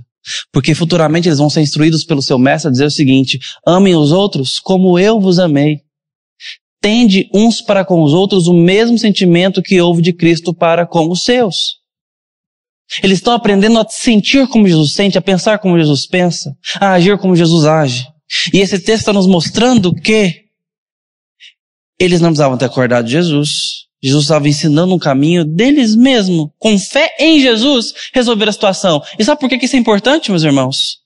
Porque 0.51 0.75
futuramente 0.75 1.27
eles 1.27 1.39
vão 1.39 1.49
ser 1.49 1.62
instruídos 1.62 2.04
pelo 2.04 2.21
seu 2.21 2.38
mestre 2.38 2.67
a 2.67 2.71
dizer 2.71 2.86
o 2.86 2.91
seguinte: 2.91 3.39
amem 3.65 3.95
os 3.95 4.12
outros 4.12 4.60
como 4.60 4.99
eu 4.99 5.19
vos 5.19 5.39
amei. 5.39 5.80
Tende 6.80 7.30
uns 7.34 7.62
para 7.62 7.86
com 7.86 8.01
os 8.01 8.13
outros 8.13 8.47
o 8.47 8.54
mesmo 8.54 8.97
sentimento 8.97 9.62
que 9.62 9.80
houve 9.80 10.01
de 10.01 10.13
Cristo 10.13 10.54
para 10.54 10.86
com 10.86 11.10
os 11.10 11.23
seus. 11.23 11.82
Eles 13.01 13.19
estão 13.19 13.34
aprendendo 13.34 13.80
a 13.80 13.88
sentir 13.88 14.47
como 14.47 14.67
Jesus 14.67 14.93
sente, 14.93 15.17
a 15.17 15.21
pensar 15.21 15.60
como 15.60 15.77
Jesus 15.77 16.06
pensa, 16.06 16.54
a 16.80 16.93
agir 16.93 17.17
como 17.17 17.36
Jesus 17.36 17.65
age. 17.65 18.06
E 18.54 18.60
esse 18.60 18.77
texto 18.80 19.01
está 19.01 19.13
nos 19.13 19.27
mostrando 19.27 19.93
que 19.93 20.41
eles 22.02 22.20
não 22.20 22.30
precisavam 22.30 22.58
ter 22.58 22.66
acordado 22.66 23.08
Jesus. 23.08 23.86
Jesus 24.02 24.24
estava 24.24 24.50
ensinando 24.50 24.96
um 24.96 24.98
caminho 24.98 25.46
deles 25.46 25.96
mesmos, 25.96 26.50
com 26.58 26.78
fé 26.80 27.16
em 27.20 27.40
Jesus, 27.40 27.94
resolver 28.12 28.50
a 28.50 28.52
situação. 28.52 29.04
E 29.20 29.24
sabe 29.24 29.40
por 29.40 29.48
que 29.48 29.64
isso 29.64 29.76
é 29.76 29.80
importante, 29.80 30.32
meus 30.32 30.42
irmãos? 30.42 30.98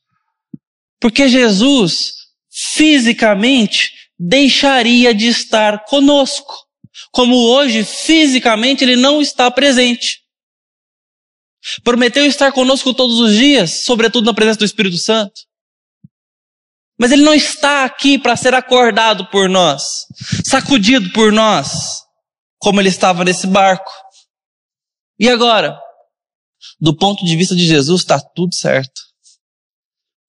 Porque 1.01 1.27
Jesus, 1.27 2.13
fisicamente, 2.49 3.91
deixaria 4.17 5.13
de 5.13 5.27
estar 5.27 5.83
conosco. 5.83 6.55
Como 7.11 7.35
hoje, 7.35 7.83
fisicamente, 7.83 8.85
ele 8.85 8.95
não 8.95 9.21
está 9.21 9.51
presente. 9.51 10.21
Prometeu 11.83 12.25
estar 12.25 12.53
conosco 12.53 12.93
todos 12.93 13.19
os 13.19 13.35
dias, 13.35 13.83
sobretudo 13.83 14.25
na 14.25 14.33
presença 14.33 14.59
do 14.59 14.65
Espírito 14.65 14.97
Santo. 14.97 15.41
Mas 16.97 17.11
ele 17.11 17.23
não 17.23 17.33
está 17.33 17.83
aqui 17.83 18.17
para 18.17 18.35
ser 18.35 18.53
acordado 18.53 19.29
por 19.29 19.49
nós, 19.49 20.05
sacudido 20.45 21.11
por 21.11 21.31
nós, 21.31 22.03
como 22.57 22.79
ele 22.79 22.89
estava 22.89 23.25
nesse 23.25 23.47
barco. 23.47 23.91
E 25.19 25.29
agora? 25.29 25.77
Do 26.79 26.95
ponto 26.95 27.25
de 27.25 27.35
vista 27.35 27.55
de 27.55 27.65
Jesus, 27.65 28.01
está 28.01 28.19
tudo 28.19 28.55
certo. 28.55 29.01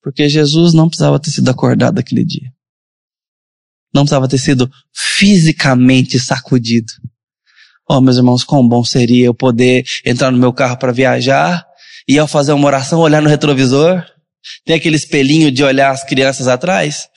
Porque 0.03 0.29
Jesus 0.29 0.73
não 0.73 0.89
precisava 0.89 1.19
ter 1.19 1.31
sido 1.31 1.49
acordado 1.51 1.99
aquele 1.99 2.25
dia. 2.25 2.53
Não 3.95 4.03
precisava 4.03 4.29
ter 4.29 4.39
sido 4.39 4.71
fisicamente 4.93 6.19
sacudido. 6.19 6.93
Oh, 7.89 8.01
meus 8.01 8.17
irmãos, 8.17 8.45
quão 8.45 8.67
bom 8.69 8.85
seria 8.85 9.27
eu 9.27 9.35
poder 9.35 9.85
entrar 10.05 10.31
no 10.31 10.39
meu 10.39 10.53
carro 10.53 10.77
para 10.77 10.93
viajar 10.93 11.65
e 12.07 12.19
ao 12.19 12.27
fazer 12.27 12.53
uma 12.53 12.67
oração 12.67 13.01
olhar 13.01 13.23
no 13.23 13.29
retrovisor. 13.29 14.05
Tem 14.65 14.77
aquele 14.77 14.97
espelhinho 14.97 15.51
de 15.51 15.63
olhar 15.63 15.91
as 15.91 16.05
crianças 16.05 16.49
atrás. 16.49 17.09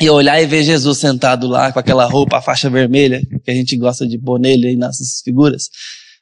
E 0.00 0.08
olhar 0.08 0.40
e 0.40 0.46
ver 0.46 0.64
Jesus 0.64 0.98
sentado 0.98 1.46
lá 1.46 1.72
com 1.72 1.78
aquela 1.78 2.06
roupa, 2.06 2.38
a 2.38 2.42
faixa 2.42 2.70
vermelha, 2.70 3.20
que 3.44 3.50
a 3.50 3.54
gente 3.54 3.76
gosta 3.76 4.06
de 4.06 4.18
pôr 4.18 4.40
nele 4.40 4.68
aí 4.68 4.76
nessas 4.76 5.20
figuras. 5.22 5.68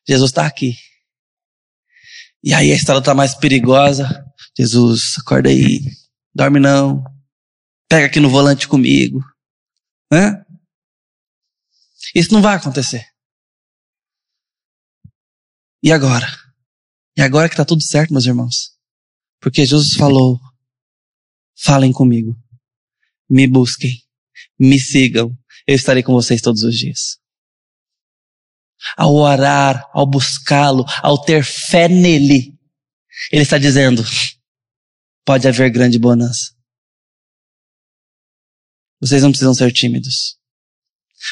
Jesus 0.06 0.30
está 0.30 0.46
aqui. 0.46 0.74
E 2.42 2.52
aí 2.52 2.72
a 2.72 2.74
estrada 2.74 3.00
está 3.00 3.14
mais 3.14 3.34
perigosa. 3.34 4.24
Jesus, 4.58 5.16
acorda 5.18 5.48
aí. 5.48 5.80
Dorme 6.34 6.58
não. 6.58 7.04
Pega 7.88 8.06
aqui 8.06 8.18
no 8.18 8.28
volante 8.28 8.66
comigo. 8.66 9.22
Hã? 10.12 10.44
Isso 12.14 12.32
não 12.32 12.42
vai 12.42 12.56
acontecer. 12.56 13.04
E 15.82 15.92
agora? 15.92 16.26
E 17.16 17.22
agora 17.22 17.48
que 17.48 17.54
está 17.54 17.64
tudo 17.64 17.82
certo, 17.82 18.12
meus 18.12 18.26
irmãos? 18.26 18.77
Porque 19.40 19.64
Jesus 19.64 19.94
falou: 19.94 20.40
falem 21.56 21.92
comigo, 21.92 22.36
me 23.28 23.46
busquem, 23.46 24.02
me 24.58 24.78
sigam, 24.78 25.36
eu 25.66 25.74
estarei 25.74 26.02
com 26.02 26.12
vocês 26.12 26.40
todos 26.40 26.62
os 26.62 26.76
dias. 26.76 27.18
Ao 28.96 29.14
orar, 29.14 29.88
ao 29.92 30.06
buscá-lo, 30.06 30.84
ao 31.02 31.20
ter 31.20 31.44
fé 31.44 31.88
nele, 31.88 32.56
ele 33.32 33.42
está 33.42 33.58
dizendo: 33.58 34.02
pode 35.24 35.46
haver 35.46 35.70
grande 35.70 35.98
bonança. 35.98 36.56
Vocês 39.00 39.22
não 39.22 39.30
precisam 39.30 39.54
ser 39.54 39.72
tímidos. 39.72 40.38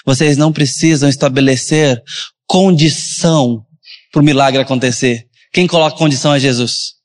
Vocês 0.05 0.37
não 0.37 0.53
precisam 0.53 1.09
estabelecer 1.09 2.03
condição 2.47 3.65
para 4.13 4.21
o 4.21 4.25
milagre 4.25 4.61
acontecer. 4.61 5.29
Quem 5.53 5.67
coloca 5.67 5.97
condição 5.97 6.35
é 6.35 6.41
Jesus. 6.41 6.96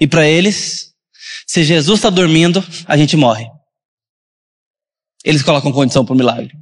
E 0.00 0.06
para 0.06 0.26
eles, 0.26 0.94
se 1.46 1.62
Jesus 1.62 1.98
está 1.98 2.08
dormindo, 2.08 2.64
a 2.86 2.96
gente 2.96 3.16
morre. 3.16 3.46
Eles 5.22 5.42
colocam 5.42 5.70
condição 5.70 6.04
para 6.04 6.14
o 6.14 6.16
milagre. 6.16 6.52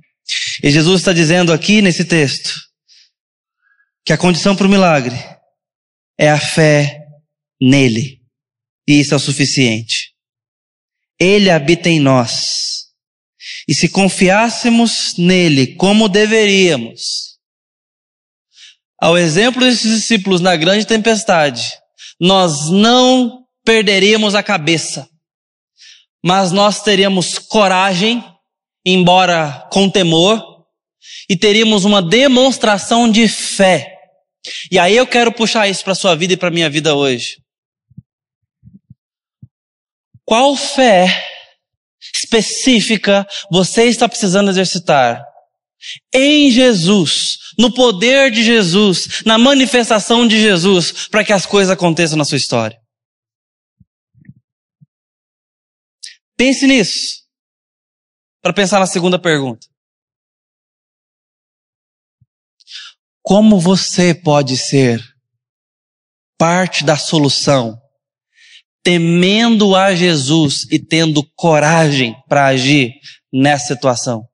E 0.63 0.71
Jesus 0.71 1.01
está 1.01 1.13
dizendo 1.13 1.53
aqui 1.53 1.81
nesse 1.81 2.05
texto 2.05 2.61
que 4.05 4.13
a 4.13 4.19
condição 4.19 4.57
para 4.57 4.67
o 4.67 4.71
milagre 4.71 5.15
é 6.19 6.29
a 6.29 6.41
fé 6.41 7.07
nele. 7.61 8.21
E 8.89 9.01
isso 9.01 9.15
é 9.15 9.17
o 9.17 9.21
suficiente. 9.21 10.15
Ele 11.21 11.51
habita 11.51 11.89
em 11.89 12.01
nós. 12.01 12.89
E 13.69 13.75
se 13.75 13.89
confiássemos 13.89 15.15
nele 15.17 15.75
como 15.77 16.09
deveríamos, 16.09 17.39
ao 18.99 19.17
exemplo 19.17 19.61
desses 19.61 19.95
discípulos 19.95 20.41
na 20.41 20.57
grande 20.57 20.87
tempestade, 20.87 21.79
nós 22.21 22.71
não 22.71 23.45
perderíamos 23.65 24.35
a 24.35 24.43
cabeça, 24.43 25.09
mas 26.25 26.53
nós 26.53 26.83
teríamos 26.83 27.39
coragem, 27.39 28.25
embora 28.85 29.69
com 29.71 29.89
temor, 29.89 30.43
e 31.29 31.37
teríamos 31.37 31.85
uma 31.85 32.03
demonstração 32.03 33.11
de 33.11 33.29
fé. 33.29 33.95
E 34.71 34.79
aí 34.79 34.97
eu 34.97 35.07
quero 35.07 35.33
puxar 35.33 35.69
isso 35.69 35.85
para 35.85 35.95
sua 35.95 36.15
vida 36.17 36.33
e 36.33 36.37
para 36.37 36.51
minha 36.51 36.71
vida 36.71 36.95
hoje. 36.95 37.43
Qual 40.25 40.57
fé 40.57 41.27
específica 42.15 43.27
você 43.51 43.85
está 43.85 44.09
precisando 44.09 44.51
exercitar 44.51 45.25
em 46.13 46.51
Jesus, 46.51 47.39
no 47.59 47.75
poder 47.75 48.31
de 48.31 48.45
Jesus, 48.45 49.23
na 49.27 49.37
manifestação 49.37 50.29
de 50.29 50.41
Jesus, 50.41 51.09
para 51.09 51.25
que 51.25 51.33
as 51.33 51.45
coisas 51.45 51.71
aconteçam 51.71 52.17
na 52.17 52.25
sua 52.25 52.37
história. 52.39 52.81
Pense 56.37 56.69
nisso, 56.69 57.25
para 58.41 58.53
pensar 58.53 58.79
na 58.79 58.87
segunda 58.87 59.19
pergunta. 59.19 59.67
Como 63.21 63.59
você 63.59 64.15
pode 64.15 64.57
ser 64.57 65.03
parte 66.39 66.85
da 66.85 66.97
solução, 66.97 67.77
temendo 68.85 69.75
a 69.75 69.95
Jesus 69.95 70.63
e 70.71 70.79
tendo 70.79 71.29
coragem 71.35 72.15
para 72.29 72.47
agir 72.47 72.95
nessa 73.33 73.75
situação? 73.75 74.25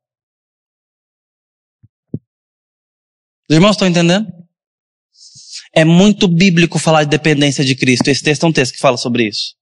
Os 3.48 3.54
irmãos 3.54 3.72
estão 3.72 3.88
entendendo? 3.88 4.26
É 5.74 5.84
muito 5.84 6.28
bíblico 6.28 6.78
falar 6.78 7.04
de 7.04 7.10
dependência 7.10 7.64
de 7.64 7.74
Cristo. 7.74 8.08
Esse 8.08 8.22
texto 8.22 8.44
é 8.44 8.48
um 8.48 8.52
texto 8.52 8.74
que 8.74 8.78
fala 8.80 8.96
sobre 8.96 9.28
isso. 9.28 9.54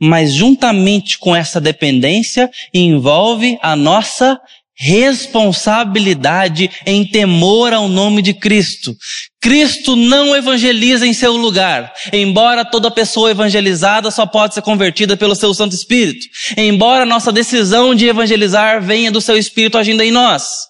Mas 0.00 0.32
juntamente 0.32 1.18
com 1.18 1.34
essa 1.34 1.60
dependência 1.60 2.50
envolve 2.72 3.58
a 3.62 3.74
nossa 3.74 4.38
responsabilidade 4.80 6.70
em 6.86 7.04
temor 7.04 7.72
ao 7.72 7.88
nome 7.88 8.22
de 8.22 8.32
Cristo. 8.32 8.94
Cristo 9.40 9.96
não 9.96 10.36
evangeliza 10.36 11.04
em 11.04 11.12
seu 11.12 11.36
lugar, 11.36 11.92
embora 12.12 12.64
toda 12.64 12.90
pessoa 12.90 13.30
evangelizada 13.30 14.10
só 14.10 14.24
pode 14.24 14.54
ser 14.54 14.62
convertida 14.62 15.16
pelo 15.16 15.34
seu 15.34 15.52
Santo 15.52 15.74
Espírito. 15.74 16.24
Embora 16.56 17.04
nossa 17.04 17.32
decisão 17.32 17.94
de 17.94 18.06
evangelizar 18.06 18.80
venha 18.80 19.10
do 19.10 19.20
seu 19.20 19.36
Espírito 19.36 19.76
agindo 19.76 20.02
em 20.02 20.12
nós. 20.12 20.67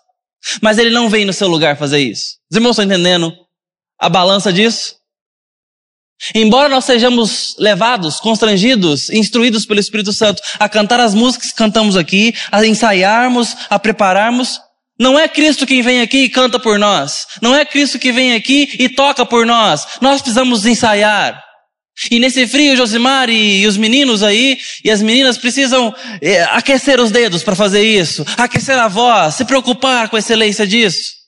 Mas 0.62 0.78
ele 0.78 0.90
não 0.90 1.08
vem 1.08 1.24
no 1.24 1.32
seu 1.32 1.48
lugar 1.48 1.76
fazer 1.76 1.98
isso. 1.98 2.36
Os 2.50 2.56
irmãos 2.56 2.72
estão 2.72 2.84
entendendo 2.84 3.32
a 4.00 4.08
balança 4.08 4.52
disso? 4.52 4.96
Embora 6.34 6.68
nós 6.68 6.84
sejamos 6.84 7.54
levados, 7.58 8.18
constrangidos, 8.18 9.08
instruídos 9.10 9.64
pelo 9.64 9.78
Espírito 9.78 10.12
Santo 10.12 10.42
a 10.58 10.68
cantar 10.68 10.98
as 10.98 11.14
músicas 11.14 11.50
que 11.50 11.56
cantamos 11.56 11.96
aqui, 11.96 12.34
a 12.50 12.64
ensaiarmos, 12.66 13.56
a 13.70 13.78
prepararmos, 13.78 14.60
não 14.98 15.16
é 15.16 15.28
Cristo 15.28 15.64
quem 15.64 15.80
vem 15.80 16.00
aqui 16.00 16.24
e 16.24 16.28
canta 16.28 16.58
por 16.58 16.76
nós. 16.78 17.26
Não 17.40 17.54
é 17.54 17.64
Cristo 17.64 17.98
que 18.00 18.10
vem 18.10 18.34
aqui 18.34 18.76
e 18.80 18.88
toca 18.88 19.24
por 19.24 19.46
nós. 19.46 19.86
Nós 20.00 20.20
precisamos 20.20 20.66
ensaiar. 20.66 21.40
E 22.10 22.20
nesse 22.20 22.46
frio, 22.46 22.76
Josimar 22.76 23.28
e, 23.28 23.62
e 23.62 23.66
os 23.66 23.76
meninos 23.76 24.22
aí, 24.22 24.58
e 24.84 24.90
as 24.90 25.02
meninas 25.02 25.36
precisam 25.36 25.94
é, 26.22 26.42
aquecer 26.44 27.00
os 27.00 27.10
dedos 27.10 27.42
para 27.42 27.56
fazer 27.56 27.82
isso, 27.82 28.24
aquecer 28.36 28.78
a 28.78 28.86
voz, 28.86 29.34
se 29.34 29.44
preocupar 29.44 30.08
com 30.08 30.16
a 30.16 30.18
excelência 30.18 30.66
disso. 30.66 31.18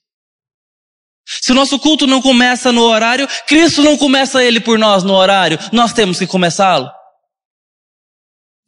Se 1.26 1.52
o 1.52 1.54
nosso 1.54 1.78
culto 1.78 2.06
não 2.06 2.22
começa 2.22 2.72
no 2.72 2.82
horário, 2.82 3.28
Cristo 3.46 3.82
não 3.82 3.96
começa 3.96 4.44
ele 4.44 4.60
por 4.60 4.78
nós 4.78 5.02
no 5.02 5.12
horário, 5.12 5.58
nós 5.72 5.92
temos 5.92 6.18
que 6.18 6.26
começá-lo. 6.26 6.88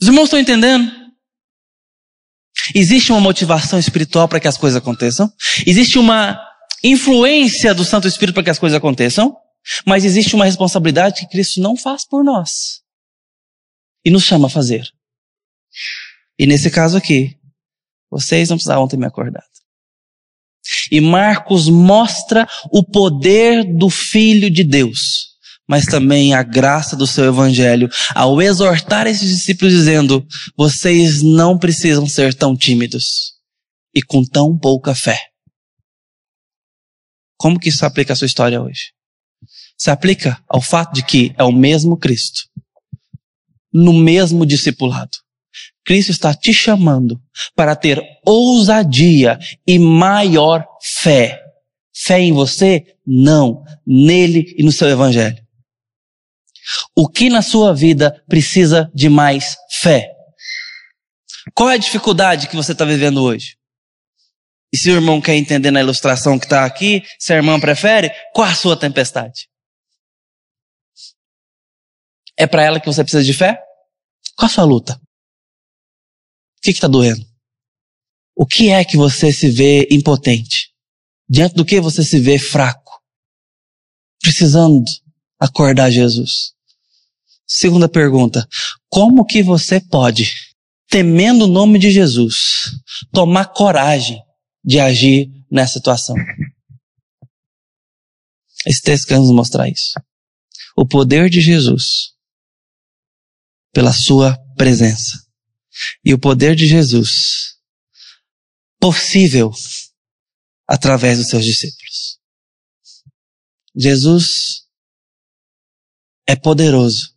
Os 0.01 0.09
irmãos 0.09 0.25
estão 0.25 0.39
entendendo? 0.39 0.91
Existe 2.75 3.13
uma 3.13 3.21
motivação 3.21 3.79
espiritual 3.79 4.29
para 4.29 4.41
que 4.41 4.49
as 4.49 4.57
coisas 4.57 4.77
aconteçam, 4.77 5.33
existe 5.67 5.99
uma 5.99 6.41
influência 6.83 7.73
do 7.73 7.85
Santo 7.85 8.09
Espírito 8.09 8.35
para 8.35 8.45
que 8.45 8.51
as 8.51 8.59
coisas 8.59 8.77
aconteçam, 8.77 9.37
mas 9.87 10.05
existe 10.05 10.35
uma 10.35 10.45
responsabilidade 10.45 11.21
que 11.21 11.29
Cristo 11.29 11.61
não 11.61 11.77
faz 11.77 12.05
por 12.07 12.25
nós 12.25 12.83
e 14.05 14.11
nos 14.11 14.25
chama 14.25 14.47
a 14.47 14.51
fazer. 14.51 14.89
E 16.39 16.47
nesse 16.47 16.71
caso 16.71 16.97
aqui, 16.97 17.39
vocês 18.11 18.49
não 18.49 18.57
precisavam 18.57 18.89
ter 18.89 18.97
me 18.97 19.07
acordado. 19.07 19.47
E 20.91 21.01
Marcos 21.01 21.69
mostra 21.69 22.49
o 22.71 22.85
poder 22.85 23.65
do 23.65 23.91
Filho 23.91 24.51
de 24.51 24.63
Deus, 24.63 25.33
mas 25.69 25.87
também 25.87 26.35
a 26.35 26.43
graça 26.43 26.97
do 26.97 27.07
seu 27.07 27.25
Evangelho, 27.25 27.89
ao 28.15 28.41
exortar 28.41 29.07
esses 29.07 29.29
discípulos 29.29 29.73
dizendo: 29.73 30.27
vocês 30.57 31.23
não 31.23 31.59
precisam 31.59 32.07
ser 32.07 32.35
tão 32.35 32.57
tímidos 32.57 33.33
e 33.95 34.03
com 34.03 34.25
tão 34.25 34.57
pouca 34.57 34.95
fé. 34.95 35.19
Como 37.37 37.59
que 37.59 37.71
isso 37.71 37.85
aplica 37.85 38.13
à 38.13 38.17
sua 38.17 38.27
história 38.27 38.63
hoje? 38.63 38.93
Se 39.83 39.91
aplica 39.91 40.41
ao 40.49 40.63
fato 40.63 40.95
de 40.95 41.03
que 41.03 41.35
é 41.37 41.43
o 41.43 41.51
mesmo 41.51 41.97
Cristo, 41.97 42.43
no 43.73 43.93
mesmo 43.93 44.47
discipulado, 44.47 45.11
Cristo 45.85 46.13
está 46.13 46.33
te 46.33 46.55
chamando 46.55 47.21
para 47.57 47.75
ter 47.75 48.01
ousadia 48.25 49.41
e 49.67 49.81
maior 49.81 50.65
fé. 50.81 51.43
Fé 51.93 52.21
em 52.21 52.33
você? 52.33 52.95
Não. 53.05 53.65
Nele 53.85 54.55
e 54.57 54.63
no 54.63 54.71
seu 54.71 54.89
evangelho. 54.89 55.45
O 56.97 57.09
que 57.09 57.29
na 57.29 57.43
sua 57.43 57.75
vida 57.75 58.23
precisa 58.29 58.89
de 58.95 59.09
mais 59.09 59.57
fé? 59.81 60.13
Qual 61.55 61.69
é 61.69 61.75
a 61.75 61.79
dificuldade 61.79 62.47
que 62.47 62.55
você 62.55 62.71
está 62.71 62.85
vivendo 62.85 63.21
hoje? 63.21 63.57
E 64.73 64.79
se 64.79 64.93
o 64.93 64.95
irmão 64.95 65.21
quer 65.21 65.35
entender 65.35 65.73
na 65.73 65.81
ilustração 65.81 66.39
que 66.39 66.47
está 66.47 66.65
aqui, 66.65 67.03
se 67.19 67.33
a 67.33 67.37
irmã 67.37 67.59
prefere, 67.59 68.13
qual 68.33 68.47
a 68.47 68.55
sua 68.55 68.77
tempestade? 68.77 69.51
É 72.43 72.47
para 72.49 72.65
ela 72.65 72.81
que 72.81 72.87
você 72.87 73.05
precisa 73.05 73.23
de 73.23 73.33
fé? 73.33 73.57
Qual 74.37 74.51
a 74.51 74.53
sua 74.53 74.65
luta? 74.65 75.01
O 76.59 76.61
que 76.61 76.71
está 76.73 76.89
doendo? 76.89 77.25
O 78.35 78.45
que 78.45 78.69
é 78.69 78.85
que 78.85 78.97
você 78.97 79.33
se 79.33 79.49
vê 79.49 79.87
impotente? 79.93 80.73
Diante 81.29 81.55
do 81.55 81.65
que 81.65 81.81
você 81.81 82.03
se 82.03 82.19
vê 82.19 82.41
fraco? 82.41 83.01
Precisando 84.21 84.83
acordar 85.39 85.89
Jesus. 85.93 86.53
Segunda 87.47 87.89
pergunta: 87.89 88.45
como 88.89 89.25
que 89.25 89.41
você 89.41 89.81
pode, 89.81 90.35
temendo 90.89 91.45
o 91.45 91.49
nome 91.49 91.79
de 91.79 91.93
Jesus, 91.93 92.73
tomar 93.13 93.53
coragem 93.53 94.21
de 94.65 94.81
agir 94.81 95.31
nessa 95.49 95.75
situação? 95.75 96.17
Esse 98.67 98.83
texto 98.83 99.07
quer 99.07 99.19
nos 99.21 99.31
mostrar 99.31 99.69
isso. 99.69 99.93
O 100.77 100.85
poder 100.85 101.31
de 101.31 101.41
Jesus 101.41 102.12
pela 103.73 103.93
sua 103.93 104.39
presença 104.57 105.23
e 106.05 106.13
o 106.13 106.19
poder 106.19 106.55
de 106.55 106.67
Jesus 106.67 107.57
possível 108.81 109.51
através 110.69 111.19
dos 111.19 111.29
seus 111.29 111.45
discípulos. 111.45 112.19
Jesus 113.75 114.67
é 116.27 116.37
poderoso 116.37 117.15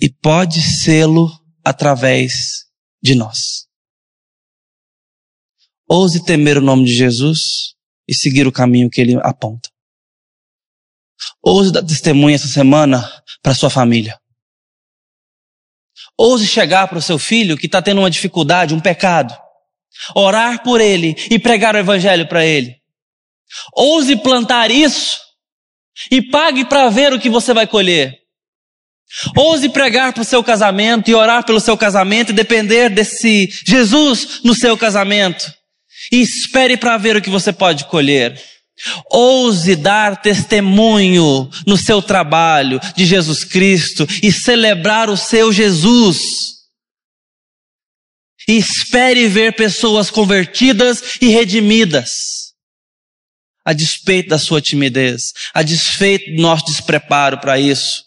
e 0.00 0.08
pode 0.08 0.60
sê-lo 0.60 1.28
através 1.64 2.66
de 3.02 3.14
nós. 3.14 3.66
Ouse 5.88 6.24
temer 6.24 6.58
o 6.58 6.62
nome 6.62 6.84
de 6.84 6.94
Jesus 6.94 7.74
e 8.08 8.14
seguir 8.14 8.46
o 8.46 8.52
caminho 8.52 8.90
que 8.90 9.00
ele 9.00 9.16
aponta. 9.22 9.68
Ouse 11.42 11.72
dar 11.72 11.82
testemunha 11.82 12.36
essa 12.36 12.48
semana 12.48 13.02
para 13.42 13.54
sua 13.54 13.70
família. 13.70 14.18
Ouse 16.18 16.46
chegar 16.46 16.88
para 16.88 16.98
o 16.98 17.02
seu 17.02 17.18
filho 17.18 17.56
que 17.56 17.66
está 17.66 17.82
tendo 17.82 18.00
uma 18.00 18.10
dificuldade, 18.10 18.74
um 18.74 18.80
pecado. 18.80 19.36
Orar 20.14 20.62
por 20.62 20.80
ele 20.80 21.16
e 21.30 21.38
pregar 21.38 21.74
o 21.74 21.78
evangelho 21.78 22.26
para 22.26 22.44
ele. 22.44 22.76
Ouse 23.74 24.16
plantar 24.16 24.70
isso 24.70 25.18
e 26.10 26.22
pague 26.22 26.64
para 26.64 26.88
ver 26.88 27.12
o 27.12 27.20
que 27.20 27.30
você 27.30 27.52
vai 27.52 27.66
colher. 27.66 28.18
Ouse 29.36 29.68
pregar 29.68 30.12
para 30.12 30.22
o 30.22 30.24
seu 30.24 30.42
casamento 30.42 31.10
e 31.10 31.14
orar 31.14 31.44
pelo 31.44 31.60
seu 31.60 31.76
casamento 31.76 32.30
e 32.30 32.34
depender 32.34 32.88
desse 32.88 33.48
Jesus 33.66 34.40
no 34.42 34.54
seu 34.54 34.76
casamento. 34.76 35.52
E 36.12 36.20
espere 36.20 36.76
para 36.76 36.96
ver 36.96 37.16
o 37.16 37.22
que 37.22 37.30
você 37.30 37.52
pode 37.52 37.84
colher. 37.86 38.40
Ouse 39.10 39.76
dar 39.76 40.20
testemunho 40.20 41.48
no 41.66 41.76
seu 41.76 42.02
trabalho 42.02 42.80
de 42.96 43.06
Jesus 43.06 43.44
Cristo 43.44 44.06
e 44.22 44.32
celebrar 44.32 45.08
o 45.08 45.16
seu 45.16 45.52
Jesus. 45.52 46.18
E 48.48 48.58
espere 48.58 49.28
ver 49.28 49.54
pessoas 49.54 50.10
convertidas 50.10 51.16
e 51.20 51.28
redimidas. 51.28 52.52
A 53.64 53.72
despeito 53.72 54.28
da 54.28 54.38
sua 54.38 54.60
timidez, 54.60 55.32
a 55.54 55.62
despeito 55.62 56.30
do 56.34 56.42
nosso 56.42 56.66
despreparo 56.66 57.40
para 57.40 57.58
isso. 57.58 58.04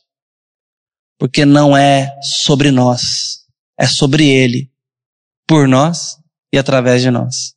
Porque 1.17 1.45
não 1.45 1.75
é 1.75 2.11
sobre 2.21 2.69
nós, 2.69 3.39
é 3.79 3.87
sobre 3.87 4.29
Ele, 4.29 4.69
por 5.47 5.67
nós 5.67 6.17
e 6.53 6.59
através 6.59 7.01
de 7.01 7.09
nós. 7.09 7.56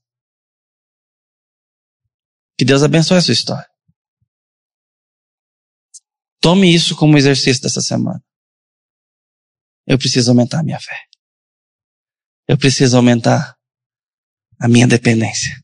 Que 2.61 2.65
Deus 2.67 2.83
abençoe 2.83 3.17
a 3.17 3.23
sua 3.23 3.33
história. 3.33 3.67
Tome 6.43 6.75
isso 6.75 6.95
como 6.95 7.17
exercício 7.17 7.63
dessa 7.63 7.81
semana. 7.81 8.23
Eu 9.87 9.97
preciso 9.97 10.31
aumentar 10.31 10.61
a 10.61 10.63
minha 10.63 10.79
fé. 10.79 11.07
Eu 12.47 12.59
preciso 12.59 12.99
aumentar 12.99 13.57
a 14.61 14.69
minha 14.69 14.87
dependência. 14.87 15.59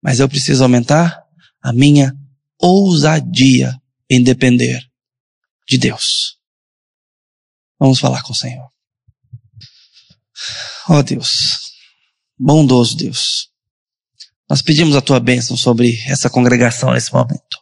Mas 0.00 0.20
eu 0.20 0.28
preciso 0.28 0.62
aumentar 0.62 1.26
a 1.60 1.72
minha 1.72 2.16
ousadia 2.56 3.76
em 4.08 4.22
depender 4.22 4.80
de 5.66 5.76
Deus. 5.76 6.38
Vamos 7.80 7.98
falar 7.98 8.22
com 8.22 8.30
o 8.32 8.36
Senhor. 8.36 8.70
Ó 10.88 10.98
oh 10.98 11.02
Deus, 11.02 11.72
bondoso 12.38 12.96
Deus. 12.96 13.49
Nós 14.50 14.60
pedimos 14.60 14.96
a 14.96 15.00
tua 15.00 15.20
bênção 15.20 15.56
sobre 15.56 15.96
essa 16.08 16.28
congregação 16.28 16.92
nesse 16.92 17.12
momento. 17.12 17.60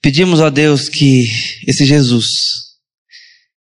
Pedimos 0.00 0.40
a 0.40 0.48
Deus 0.48 0.88
que 0.88 1.26
esse 1.66 1.84
Jesus 1.84 2.78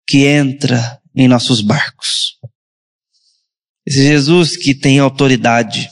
que 0.06 0.26
entra 0.26 1.02
em 1.12 1.26
nossos 1.26 1.60
barcos, 1.60 2.38
esse 3.84 4.04
Jesus 4.04 4.56
que 4.56 4.72
tem 4.72 5.00
autoridade 5.00 5.90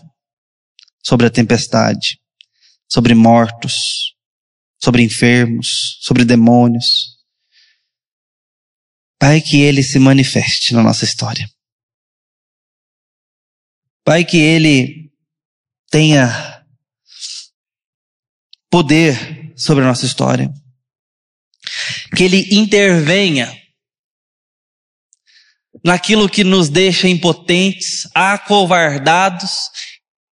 sobre 1.04 1.26
a 1.26 1.30
tempestade, 1.30 2.20
sobre 2.88 3.16
mortos, 3.16 4.14
sobre 4.80 5.02
enfermos, 5.02 5.98
sobre 6.02 6.24
demônios. 6.24 7.18
Pai, 9.18 9.40
que 9.40 9.60
Ele 9.60 9.82
se 9.82 9.98
manifeste 9.98 10.72
na 10.72 10.84
nossa 10.84 11.04
história. 11.04 11.50
Pai, 14.08 14.24
que 14.24 14.38
Ele 14.38 15.12
tenha 15.90 16.64
poder 18.70 19.52
sobre 19.54 19.84
a 19.84 19.86
nossa 19.86 20.06
história. 20.06 20.50
Que 22.16 22.24
Ele 22.24 22.48
intervenha 22.54 23.54
naquilo 25.84 26.26
que 26.26 26.42
nos 26.42 26.70
deixa 26.70 27.06
impotentes, 27.06 28.08
acovardados 28.14 29.68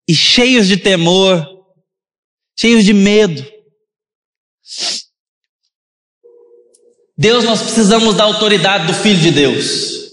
e 0.09 0.17
cheios 0.17 0.67
de 0.67 0.77
temor, 0.77 1.47
cheios 2.59 2.85
de 2.85 2.93
medo. 2.93 3.41
Deus, 7.17 7.45
nós 7.45 7.63
precisamos 7.63 8.17
da 8.17 8.25
autoridade 8.25 8.89
do 8.89 8.95
Filho 8.95 9.21
de 9.21 9.31
Deus. 9.31 10.11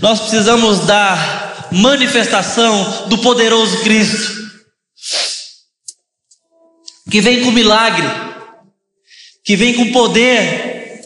Nós 0.00 0.18
precisamos 0.18 0.86
da 0.86 1.39
manifestação 1.72 3.08
do 3.08 3.18
poderoso 3.18 3.80
Cristo. 3.82 4.40
Que 7.10 7.20
vem 7.20 7.42
com 7.42 7.50
milagre, 7.50 8.06
que 9.44 9.56
vem 9.56 9.74
com 9.74 9.90
poder, 9.90 11.00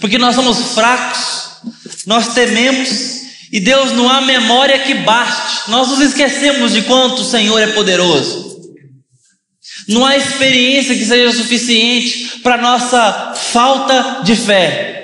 porque 0.00 0.18
nós 0.18 0.34
somos 0.34 0.74
fracos, 0.74 1.60
nós 2.06 2.34
tememos, 2.34 3.22
e 3.52 3.60
Deus 3.60 3.92
não 3.92 4.08
há 4.08 4.20
memória 4.20 4.80
que 4.80 4.94
baste, 4.94 5.70
nós 5.70 5.88
nos 5.88 6.00
esquecemos 6.00 6.72
de 6.72 6.82
quanto 6.82 7.22
o 7.22 7.24
Senhor 7.24 7.58
é 7.60 7.68
poderoso. 7.68 8.46
Não 9.88 10.04
há 10.04 10.16
experiência 10.16 10.96
que 10.96 11.04
seja 11.04 11.36
suficiente 11.36 12.40
para 12.42 12.56
nossa 12.56 13.34
falta 13.34 14.22
de 14.24 14.34
fé. 14.34 14.95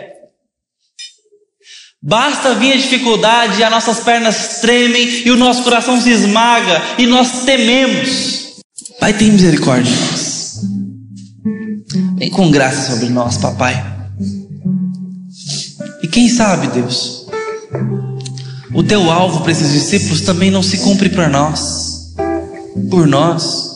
Basta 2.03 2.55
vir 2.57 2.73
a 2.73 2.77
dificuldade 2.77 3.61
e 3.61 3.65
as 3.65 3.71
nossas 3.71 4.01
pernas 4.01 4.61
tremem 4.61 5.23
e 5.25 5.31
o 5.31 5.37
nosso 5.37 5.63
coração 5.63 6.01
se 6.01 6.11
esmaga 6.11 6.83
e 6.99 7.07
nós 7.07 7.45
tememos. 7.45 8.57
Pai, 8.99 9.13
tem 9.13 9.31
misericórdia 9.31 9.93
de 9.93 10.01
nós. 10.01 10.61
Vem 12.19 12.31
com 12.31 12.51
graça 12.51 12.93
sobre 12.93 13.09
nós, 13.09 13.37
papai. 13.37 13.81
E 16.03 16.09
quem 16.09 16.29
sabe, 16.29 16.67
Deus, 16.69 17.27
o 18.75 18.83
teu 18.83 19.09
alvo 19.09 19.43
para 19.43 19.53
esses 19.53 19.71
discípulos 19.71 20.23
também 20.23 20.51
não 20.51 20.63
se 20.63 20.79
cumpre 20.79 21.09
para 21.09 21.29
nós, 21.29 22.15
por 22.91 23.07
nós 23.07 23.71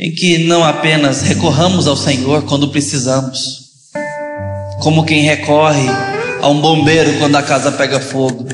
em 0.00 0.12
que 0.12 0.38
não 0.46 0.64
apenas 0.64 1.22
recorramos 1.22 1.86
ao 1.86 1.96
Senhor 1.96 2.42
quando 2.42 2.68
precisamos, 2.68 3.66
como 4.80 5.04
quem 5.04 5.22
recorre 5.22 6.15
a 6.46 6.48
um 6.48 6.60
bombeiro 6.60 7.18
quando 7.18 7.34
a 7.34 7.42
casa 7.42 7.72
pega 7.72 7.98
fogo, 7.98 8.46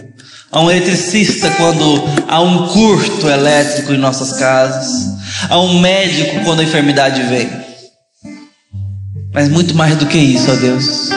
a 0.50 0.62
um 0.62 0.70
eletricista 0.70 1.50
quando 1.50 2.02
há 2.26 2.40
um 2.40 2.68
curto 2.68 3.28
elétrico 3.28 3.92
em 3.92 3.98
nossas 3.98 4.32
casas, 4.38 5.14
a 5.50 5.60
um 5.60 5.78
médico 5.78 6.42
quando 6.42 6.60
a 6.60 6.64
enfermidade 6.64 7.22
vem. 7.24 7.50
Mas 9.34 9.50
muito 9.50 9.74
mais 9.74 9.94
do 9.96 10.06
que 10.06 10.16
isso, 10.16 10.50
ó 10.50 10.54
Deus, 10.54 11.10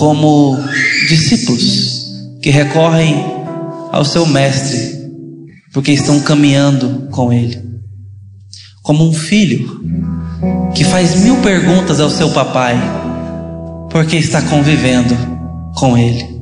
como 0.00 0.58
discípulos 1.08 2.06
que 2.42 2.50
recorrem 2.50 3.24
ao 3.92 4.04
seu 4.04 4.26
Mestre, 4.26 4.98
porque 5.72 5.92
estão 5.92 6.18
caminhando 6.18 7.06
com 7.12 7.32
Ele. 7.32 7.70
Como 8.82 9.08
um 9.08 9.12
filho 9.12 9.80
que 10.74 10.82
faz 10.82 11.14
mil 11.22 11.36
perguntas 11.36 12.00
ao 12.00 12.10
seu 12.10 12.30
papai 12.30 12.99
porque 13.90 14.16
está 14.16 14.40
convivendo 14.42 15.14
com 15.74 15.98
ele. 15.98 16.40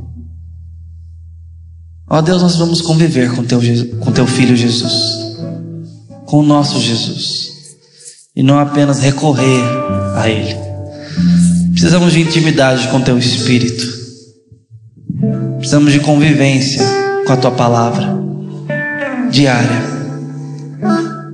Ó 2.09 2.21
Deus, 2.23 2.43
nós 2.43 2.57
vamos 2.57 2.81
conviver 2.81 3.35
com 3.35 3.45
teu, 3.45 3.61
com 4.01 4.13
teu 4.13 4.27
filho 4.27 4.57
Jesus, 4.57 5.37
com 6.27 6.39
o 6.39 6.43
nosso 6.43 6.81
Jesus, 6.81 7.51
e 8.35 8.43
não 8.43 8.59
apenas 8.59 9.01
recorrer 9.01 9.63
a 10.17 10.29
ele. 10.29 10.57
Precisamos 11.73 12.13
de 12.13 12.21
intimidade 12.21 12.89
com 12.89 13.01
teu 13.01 13.19
espírito, 13.19 13.87
precisamos 15.59 15.93
de 15.93 16.01
convivência 16.01 16.83
com 17.27 17.33
a 17.33 17.37
tua 17.37 17.51
palavra 17.51 18.17
diária 19.31 19.99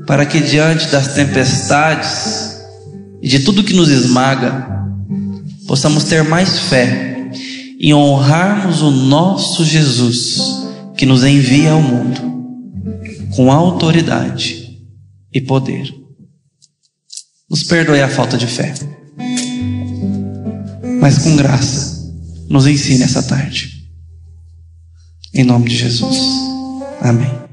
para 0.07 0.27
que 0.27 0.41
diante 0.41 0.89
das 0.89 1.15
tempestades 1.15 2.61
e 3.23 3.29
de 3.29 3.41
tudo 3.41 3.65
que 3.65 3.75
nos 3.75 3.89
esmaga, 3.89 4.84
possamos 5.75 6.05
ter 6.05 6.23
mais 6.23 6.57
fé 6.57 7.33
e 7.81 7.93
honrarmos 7.93 8.81
o 8.81 8.93
nosso 8.93 9.65
Jesus 9.65 10.39
que 10.97 11.05
nos 11.05 11.25
envia 11.25 11.73
ao 11.73 11.83
mundo 11.83 12.21
com 13.35 13.51
autoridade 13.51 14.81
e 15.33 15.41
poder. 15.41 15.93
Nos 17.51 17.65
perdoe 17.65 18.01
a 18.01 18.09
falta 18.09 18.39
de 18.39 18.47
fé, 18.47 18.73
mas 21.01 21.19
com 21.19 21.35
graça, 21.35 22.15
nos 22.49 22.69
ensine 22.69 23.03
essa 23.03 23.25
tarde. 23.25 23.85
Em 25.35 25.43
nome 25.43 25.69
de 25.69 25.77
Jesus. 25.77 26.17
Amém. 27.01 27.44